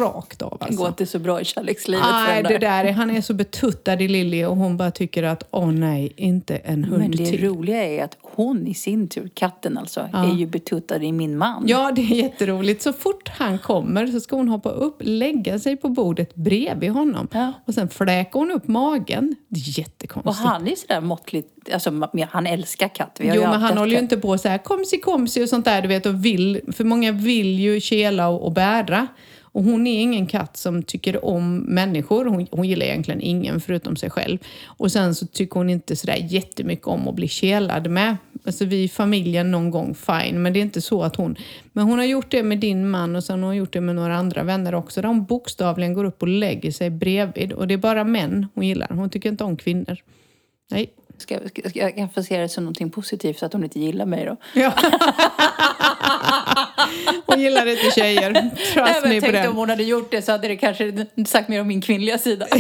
[0.01, 0.57] rakt av.
[0.59, 0.79] Det Alltså.
[0.81, 2.69] går inte så bra i kärlekslivet Nej, för det den där.
[2.85, 6.13] där är, han är så betuttad i Lilly och hon bara tycker att åh nej,
[6.17, 7.45] inte en hund Men det till.
[7.45, 11.65] roliga är att hon i sin tur, katten alltså, är ju betuttad i min man.
[11.67, 12.83] Ja, det är jätteroligt.
[12.83, 17.29] Så fort han kommer så ska hon hoppa upp, lägga sig på bordet bredvid honom
[17.33, 17.53] Ja.
[17.67, 19.37] och sen fläker hon upp magen.
[19.49, 20.47] Det är Och jättekonstigt.
[20.47, 23.19] han är sådär måttligt, alltså han älskar katt.
[23.23, 25.83] Jo, ju men han håller ju inte på så här komsi komsi och sånt där,
[25.83, 29.07] du vet, och vill, för många vill ju kela och, och bära.
[29.43, 32.25] Och hon är ingen katt som tycker om människor.
[32.25, 34.39] Hon, hon gillar egentligen ingen förutom sig själv.
[34.67, 38.17] Och sen så tycker hon inte sådär jättemycket om att bli kelad med.
[38.47, 40.43] Alltså vi i familjen någon gång, fine.
[40.43, 41.37] Men det är inte så att hon...
[41.73, 43.95] Men hon har gjort det med din man och sen har hon gjort det med
[43.95, 45.01] några andra vänner också.
[45.01, 47.53] Där hon bokstavligen går upp och lägger sig bredvid.
[47.53, 48.89] Och det är bara män hon gillar.
[48.89, 49.97] Hon tycker inte om kvinnor.
[50.71, 50.93] Nej.
[51.19, 54.07] Ska, ska, jag kan få se det som någonting positivt så att hon inte gillar
[54.07, 54.37] mig då.
[54.55, 54.73] Ja.
[57.27, 58.31] hon gillar inte tjejer.
[58.31, 59.49] Nej, Trust men me på det.
[59.49, 62.47] om hon hade gjort det så hade det kanske sagt mer om min kvinnliga sida.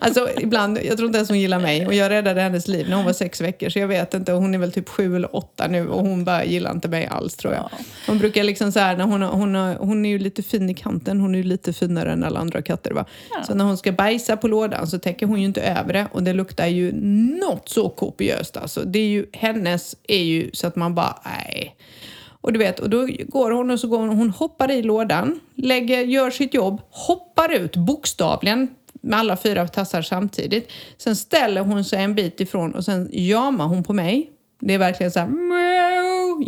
[0.00, 2.96] Alltså ibland, jag tror inte ens hon gillar mig och jag räddade hennes liv när
[2.96, 5.66] hon var sex veckor så jag vet inte, hon är väl typ sju eller åtta
[5.66, 7.68] nu och hon bara gillar inte mig alls tror jag.
[7.72, 7.78] Ja.
[8.06, 11.20] Hon brukar liksom så här, när hon, hon, hon är ju lite fin i kanten,
[11.20, 13.04] hon är ju lite finare än alla andra katter va.
[13.46, 16.22] Så när hon ska bajsa på lådan så täcker hon ju inte över det och
[16.22, 16.92] det luktar ju
[17.40, 18.80] något så kopiöst alltså.
[18.84, 21.74] Det är ju, hennes är ju så att man bara, nej.
[22.48, 25.40] Och du vet, och då går hon och så går hon, hon hoppar i lådan,
[25.54, 30.70] lägger, gör sitt jobb, hoppar ut bokstavligen med alla fyra tassar samtidigt.
[30.98, 34.30] Sen ställer hon sig en bit ifrån och sen jamar hon på mig.
[34.60, 35.30] Det är verkligen så här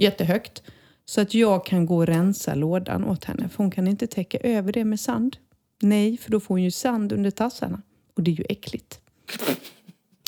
[0.03, 0.63] jättehögt.
[1.05, 3.49] Så att jag kan gå och rensa lådan åt henne.
[3.49, 5.37] För hon kan inte täcka över det med sand.
[5.83, 7.83] Nej, för då får hon ju sand under tassarna.
[8.17, 9.01] Och det är ju äckligt.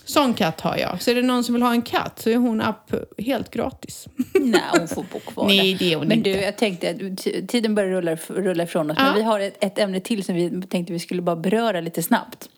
[0.05, 1.03] Sån katt har jag.
[1.03, 4.09] Så är det någon som vill ha en katt så är hon upp helt gratis.
[4.51, 6.33] Nej, hon får bo kvar Nej, det är hon Men inte.
[6.33, 8.97] du, jag tänkte att tiden börjar rulla, rulla ifrån oss.
[9.01, 9.05] Ja.
[9.05, 12.03] Men vi har ett, ett ämne till som vi tänkte vi skulle bara beröra lite
[12.03, 12.49] snabbt.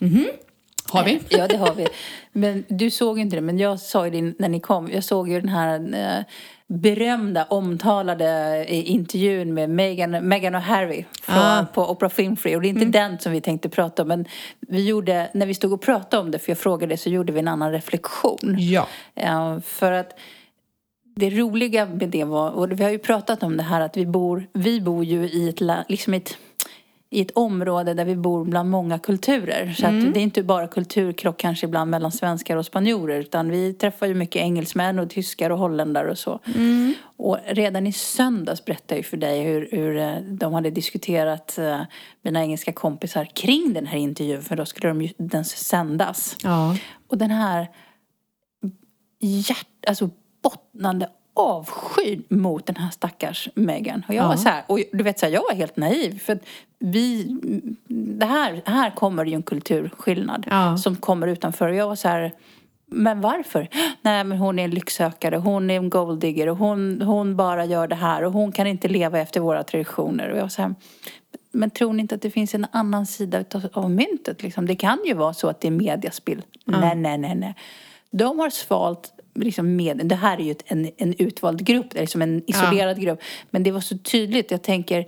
[0.88, 1.20] Har vi?
[1.28, 1.86] Ja, det har vi.
[2.32, 4.90] Men du såg inte det, men jag sa ju det när ni kom.
[4.92, 6.24] Jag såg ju den här eh,
[6.66, 8.26] berömda, omtalade
[8.68, 11.66] eh, intervjun med Meghan, Meghan och Harry från, Ah.
[11.74, 12.56] på Oprah Winfrey.
[12.56, 14.24] Och det är inte den som vi tänkte prata om, men
[14.60, 17.38] vi gjorde, när vi stod och pratade om det, för jag frågade, så gjorde vi
[17.38, 18.56] en annan reflektion.
[18.58, 18.86] Ja.
[19.14, 20.18] Eh, för att
[21.14, 24.06] det roliga med det var, och vi har ju pratat om det här att vi
[24.06, 26.36] bor, vi bor ju i ett, liksom ett,
[27.10, 29.74] i ett område där vi bor bland många kulturer.
[29.76, 33.74] Så att det är inte bara kulturkrock kanske ibland mellan svenskar och spanjorer utan vi
[33.74, 36.40] träffar ju mycket engelsmän och tyskar och holländare och så.
[37.16, 41.80] Och redan i söndags berättade jag för dig hur, hur eh, de hade diskuterat, eh,
[42.22, 46.36] mina engelska kompisar, kring den här intervjun för då skulle de ju, den sändas.
[46.42, 46.76] Ja.
[47.08, 47.68] Och den här
[49.20, 50.10] hjärt, alltså
[50.44, 54.02] bottnande avskyn mot den här stackars Meghan.
[54.08, 54.28] Och jag Ja.
[54.28, 56.18] var så här, och du vet så här, jag var helt naiv.
[56.18, 56.38] För
[56.78, 57.24] vi,
[58.18, 60.76] det här, här kommer ju en kulturskillnad Ja.
[60.76, 61.68] som kommer utanför.
[61.68, 62.32] Och jag var så här,
[62.86, 63.68] men varför?
[64.02, 67.88] Nej, men hon är en lycksökare, hon är en golddigger och hon, hon bara gör
[67.88, 70.28] det här och hon kan inte leva efter våra traditioner.
[70.30, 70.74] Och jag var så här,
[71.52, 74.42] men tror ni inte att det finns en annan sida av myntet?
[74.42, 74.66] Liksom?
[74.66, 76.42] Det kan ju vara så att det är mediaspill.
[76.64, 77.54] Nej, nej, nej, nej.
[78.10, 82.42] De har svalt liksom med, det här är ju en, en utvald grupp, liksom en
[82.46, 83.20] isolerad grupp.
[83.50, 85.06] Men det var så tydligt, jag tänker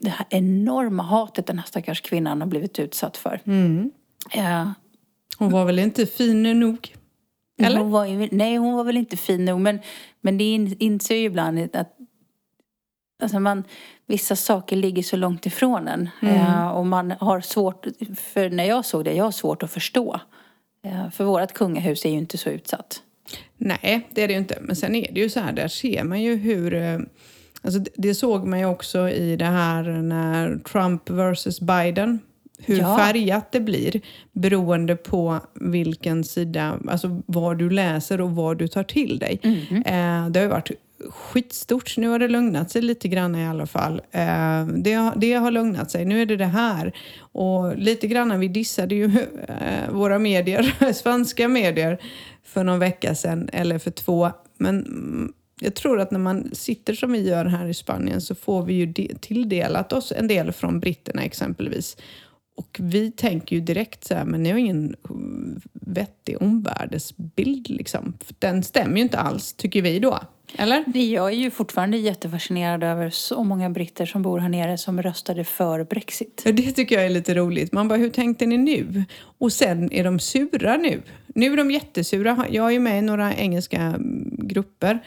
[0.00, 3.40] det här enorma hatet den här stackars kvinnan har blivit utsatt för.
[3.46, 3.90] Mm.
[4.34, 4.74] Ja,
[5.38, 6.94] Hon var väl inte fin nog?
[7.62, 7.78] Eller?
[7.80, 9.60] Hon var nej, hon var väl inte fin nog.
[9.60, 9.78] Men,
[10.20, 11.96] men det in- inser ju ibland att
[13.22, 13.64] alltså man,
[14.06, 16.08] vissa saker ligger så långt ifrån en.
[16.22, 20.20] Eh, och man har svårt, för när jag såg det, jag har svårt att förstå.
[20.84, 23.02] Eh, för vårt kungahus är ju inte så utsatt.
[23.58, 24.58] Nej, det är det ju inte.
[24.60, 26.74] Men sen är det ju så här, där ser man ju hur...
[26.74, 26.98] eh,
[27.62, 32.18] Alltså det- såg man ju också i det här när Trump versus Biden.
[32.58, 32.98] Hur Ja.
[32.98, 34.00] färgat det blir
[34.32, 39.40] beroende på vilken sida, alltså vad du läser och vad du tar till dig.
[39.86, 40.70] Eh, det har ju varit
[41.10, 41.96] skitstort.
[41.96, 44.00] Nu har det lugnat sig lite grann i alla fall.
[44.12, 46.04] Eh, det, det har lugnat sig.
[46.04, 46.92] Nu är det det här.
[47.18, 49.04] Och lite grann, vi dissade ju
[49.48, 51.98] eh, våra medier, svenska medier,
[52.56, 54.30] för någon vecka sedan, eller för två.
[54.58, 58.34] Men mm, jag tror att när man sitter som vi gör här i Spanien så
[58.34, 61.96] får vi ju de- tilldelat oss en del från britterna exempelvis.
[62.56, 68.14] Och vi tänker ju direkt så här, men ni har ingen mm, vettig omvärldsbild liksom.
[68.38, 70.18] Den stämmer ju inte alls, tycker vi då.
[70.58, 70.96] Eller?
[70.96, 75.44] Jag är ju fortfarande jättefascinerad över så många britter som bor här nere som röstade
[75.44, 76.42] för Brexit.
[76.44, 77.72] Det tycker jag är lite roligt.
[77.72, 79.04] Man bara, hur tänkte ni nu?
[79.38, 81.02] Och sen är de sura nu.
[81.36, 82.46] Nu är de jättesura.
[82.50, 84.98] Jag är ju med i några engelska mm, grupper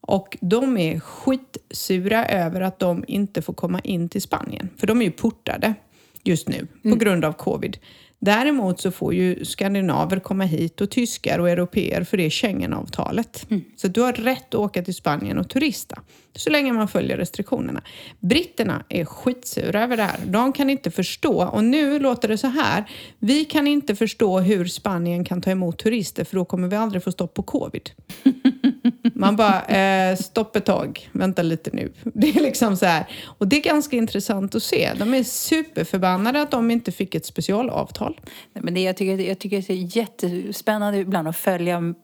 [0.00, 4.68] och de är skitsura över att de inte får komma in till Spanien.
[4.76, 5.74] För de är ju portade
[6.22, 7.76] just nu på grund av covid.
[8.18, 13.46] Däremot så får ju skandinaver komma hit och tyskar och europeer för det är Schengenavtalet.
[13.76, 16.02] Så du har rätt att åka till Spanien och turista
[16.38, 17.82] så länge man följer restriktionerna.
[18.20, 20.20] Britterna är skitsura över det här.
[20.26, 22.84] De kan inte förstå, och nu låter det så här,
[23.18, 27.02] vi kan inte förstå hur Spanien kan ta emot turister för då kommer vi aldrig
[27.02, 27.90] få stopp på covid.
[29.18, 31.92] Man bara, eh, stopp ett tag, vänta lite nu.
[32.04, 33.06] Det är liksom så här.
[33.38, 34.92] Och det är ganska intressant att se.
[34.98, 38.20] De är superförbannade att de inte fick ett specialavtal.
[38.52, 41.94] Nej, Men det, jag, tycker, jag tycker det är jättespännande ibland att följa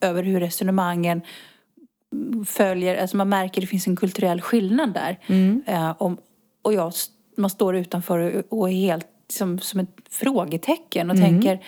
[0.00, 1.22] över hur resonemangen
[2.46, 5.18] följer, alltså man märker att det finns en kulturell skillnad där.
[5.66, 6.18] Eh, om,
[6.62, 6.92] och jag,
[7.36, 11.60] man står utanför och, och är helt som, som ett frågetecken och tänker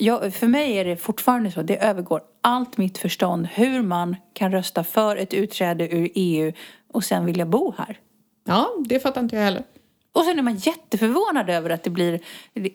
[0.00, 4.52] jag, för mig är det fortfarande så, det övergår allt mitt förstånd hur man kan
[4.52, 6.52] rösta för ett utträde ur EU
[6.92, 7.98] och sen vilja bo här.
[8.46, 9.62] Ja, det fattar inte jag heller.
[10.12, 12.20] Och sen är man jätteförvånad över att det blir,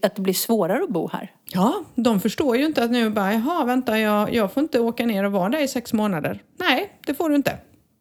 [0.01, 1.31] att det blir svårare att bo här.
[1.45, 5.05] Ja, de förstår ju inte att nu bara, jaha, vänta, jag, jag får inte åka
[5.05, 6.43] ner och vara där i sex månader.
[6.59, 7.57] Nej, det får du inte.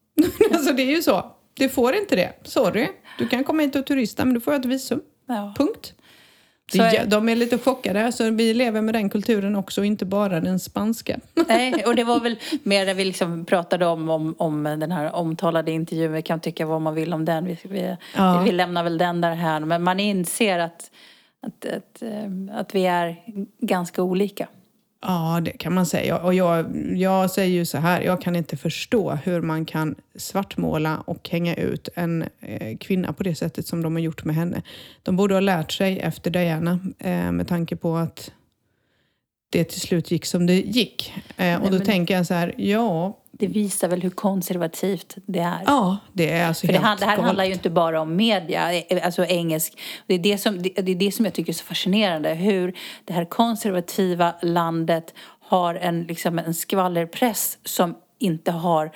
[0.53, 1.31] alltså det är ju så.
[1.55, 2.33] Du får inte det.
[2.43, 2.89] Sorry.
[3.19, 5.01] Du kan komma hit och turista, men du får ett visum.
[5.27, 5.55] Ja.
[5.59, 5.95] Punkt.
[6.73, 10.05] Så är- Det- De är lite chockade, så vi lever med den kulturen också, inte
[10.05, 11.19] bara den spanska.
[11.49, 15.15] Nej, och det var väl mer när vi liksom pratade om, om, om den här
[15.15, 16.13] omtalade intervjun.
[16.13, 17.45] Vi kan tycka vad man vill om den.
[17.45, 18.43] Vi, vi, Ja.
[18.45, 19.61] vi lämnar väl den där här.
[19.61, 20.91] Men man inser att,
[21.47, 23.17] att, att, eh, att vi är
[23.61, 24.49] ganska olika.
[25.07, 26.19] Ja, det kan man säga.
[26.19, 31.03] Och jag, jag säger ju så här, jag kan inte förstå hur man kan svartmåla
[31.07, 34.63] och hänga ut en eh, kvinna på det sättet som de har gjort med henne.
[35.03, 38.33] De borde ha lärt sig efter Diana eh, med tanke på att
[39.59, 41.13] det till slut gick som det gick.
[41.37, 45.39] Eh, och då men- tänker jag så här, ja, Det visar väl hur konservativt det
[45.39, 45.61] är.
[45.67, 47.27] ja, det är alltså För det, helt det här galet.
[47.27, 49.79] handlar ju inte bara om media, eh, alltså engelsk.
[50.07, 52.35] Det är det, som, det, det är det som jag tycker är så fascinerande.
[52.35, 52.75] Hur
[53.05, 58.91] det här konservativa landet har en, liksom en skvallerpress som inte har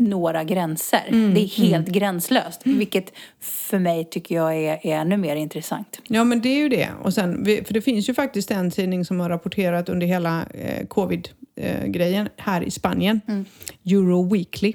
[0.00, 1.04] några gränser.
[1.08, 2.60] Mm, det är helt gränslöst.
[2.64, 6.00] Vilket för mig tycker jag är, är ännu mer intressant.
[6.08, 6.88] Ja, men det är ju det.
[7.02, 10.86] Och sen, för det finns ju faktiskt en tidning som har rapporterat under hela eh,
[10.86, 13.20] covid-grejen här i Spanien.
[13.84, 14.72] Euro Weekly.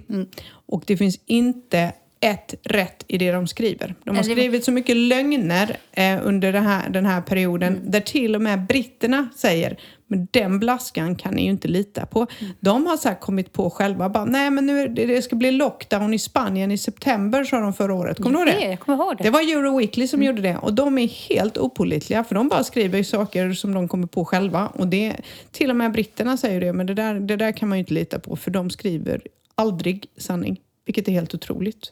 [0.47, 3.95] Och det finns inte ett rätt i det de skriver.
[4.03, 8.41] De har skrivit så mycket lögner eh, under här, den här perioden där till och
[8.41, 9.77] med britterna säger
[10.07, 12.27] men den blaskan kan ni ju inte lita på.
[12.59, 16.19] De har sagt, kommit på själva bara, nej men nu det, ska bli lockdown i
[16.19, 18.17] Spanien i september sa de förra året.
[18.17, 18.69] Kommer du ihåg det?
[18.69, 19.23] Jag kommer ihåg det.
[19.23, 22.63] Det var Euro Weekly som gjorde det och de är helt opålitliga för de bara
[22.63, 24.67] skriver saker som de kommer på själva.
[24.67, 25.15] Och det,
[25.51, 27.93] till och med britterna säger det, men det där, det där kan man ju inte
[27.93, 29.21] lita på för de skriver
[29.55, 30.61] aldrig sanning.
[30.85, 31.91] Vilket är helt otroligt.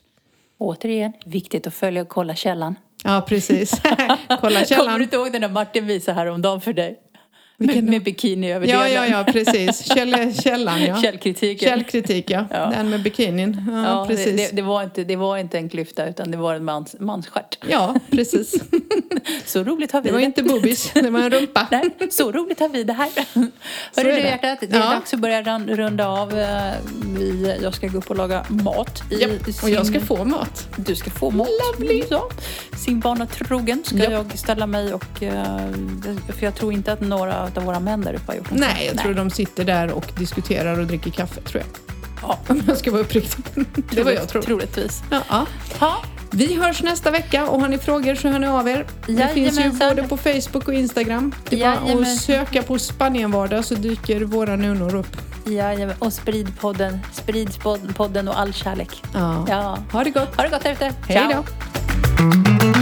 [0.57, 2.76] Återigen, viktigt att följa och kolla källan.
[3.03, 3.82] Ja, precis.
[3.82, 5.01] Kolla Kommer du källan.
[5.01, 6.99] inte ihåg den där Martin visade häromdagen för dig?
[7.58, 9.93] Vilken Med, med bikini över Ja, ja, ja, precis.
[9.93, 11.01] Käll, källan, ja.
[11.01, 11.70] Källkritiken.
[11.70, 12.45] Källkritik, ja.
[12.51, 12.66] Ja.
[12.66, 13.62] Den med bikinin.
[13.72, 14.36] Ja, Ja, det, precis.
[14.49, 17.58] det, det, var inte, det var inte en klyfta utan det var en mans, mansstjärt.
[17.70, 18.56] Ja, precis.
[19.45, 21.68] Så roligt har vi Det var inte boobies, det var en rumpa.
[21.72, 23.10] Nej, så roligt har vi det här.
[23.36, 23.51] Hörru
[23.95, 24.20] du det.
[24.20, 24.86] hjärtat, det är Ja.
[24.89, 26.39] dags att börja runda av.
[26.39, 26.72] Eh,
[27.18, 29.04] Vi, jag ska gå upp och laga mat.
[29.12, 29.32] I Japp,
[29.64, 30.68] och jag ska sin- få mat.
[30.76, 31.47] Du ska få mat.
[31.80, 32.04] Lovely.
[32.10, 32.22] Så.
[32.86, 34.12] Sin vana trogen ska Japp.
[34.12, 35.24] jag ställa mig och...
[35.24, 35.70] eh,
[36.38, 38.86] För jag tror inte att några av våra män där uppe har gjort något Nej,
[38.94, 41.70] jag tror de sitter där och diskuterar och dricker kaffe, tror jag.
[42.22, 43.46] Ja, Om jag ska vara uppriktig.
[43.91, 44.41] Det var jag tror.
[44.41, 45.04] Troligtvis.
[45.12, 45.46] Ja, ja.
[45.80, 48.86] Ja, Vi hörs nästa vecka och har ni frågor så hör ni av er.
[49.08, 51.36] Det finns ju både på Facebook och Instagram.
[51.50, 55.18] Det är bara att söka på Spanienvardag så dyker våra nunor upp.
[55.46, 55.96] jajamän.
[56.00, 57.00] och sprid podden.
[57.14, 57.50] Sprid
[57.96, 59.04] podden och all kärlek.
[59.14, 59.46] Ja.
[59.50, 59.78] Ja.
[59.91, 60.36] Ha det gott!
[60.36, 60.91] Ha det gott där ute.
[61.08, 62.72] Hej då!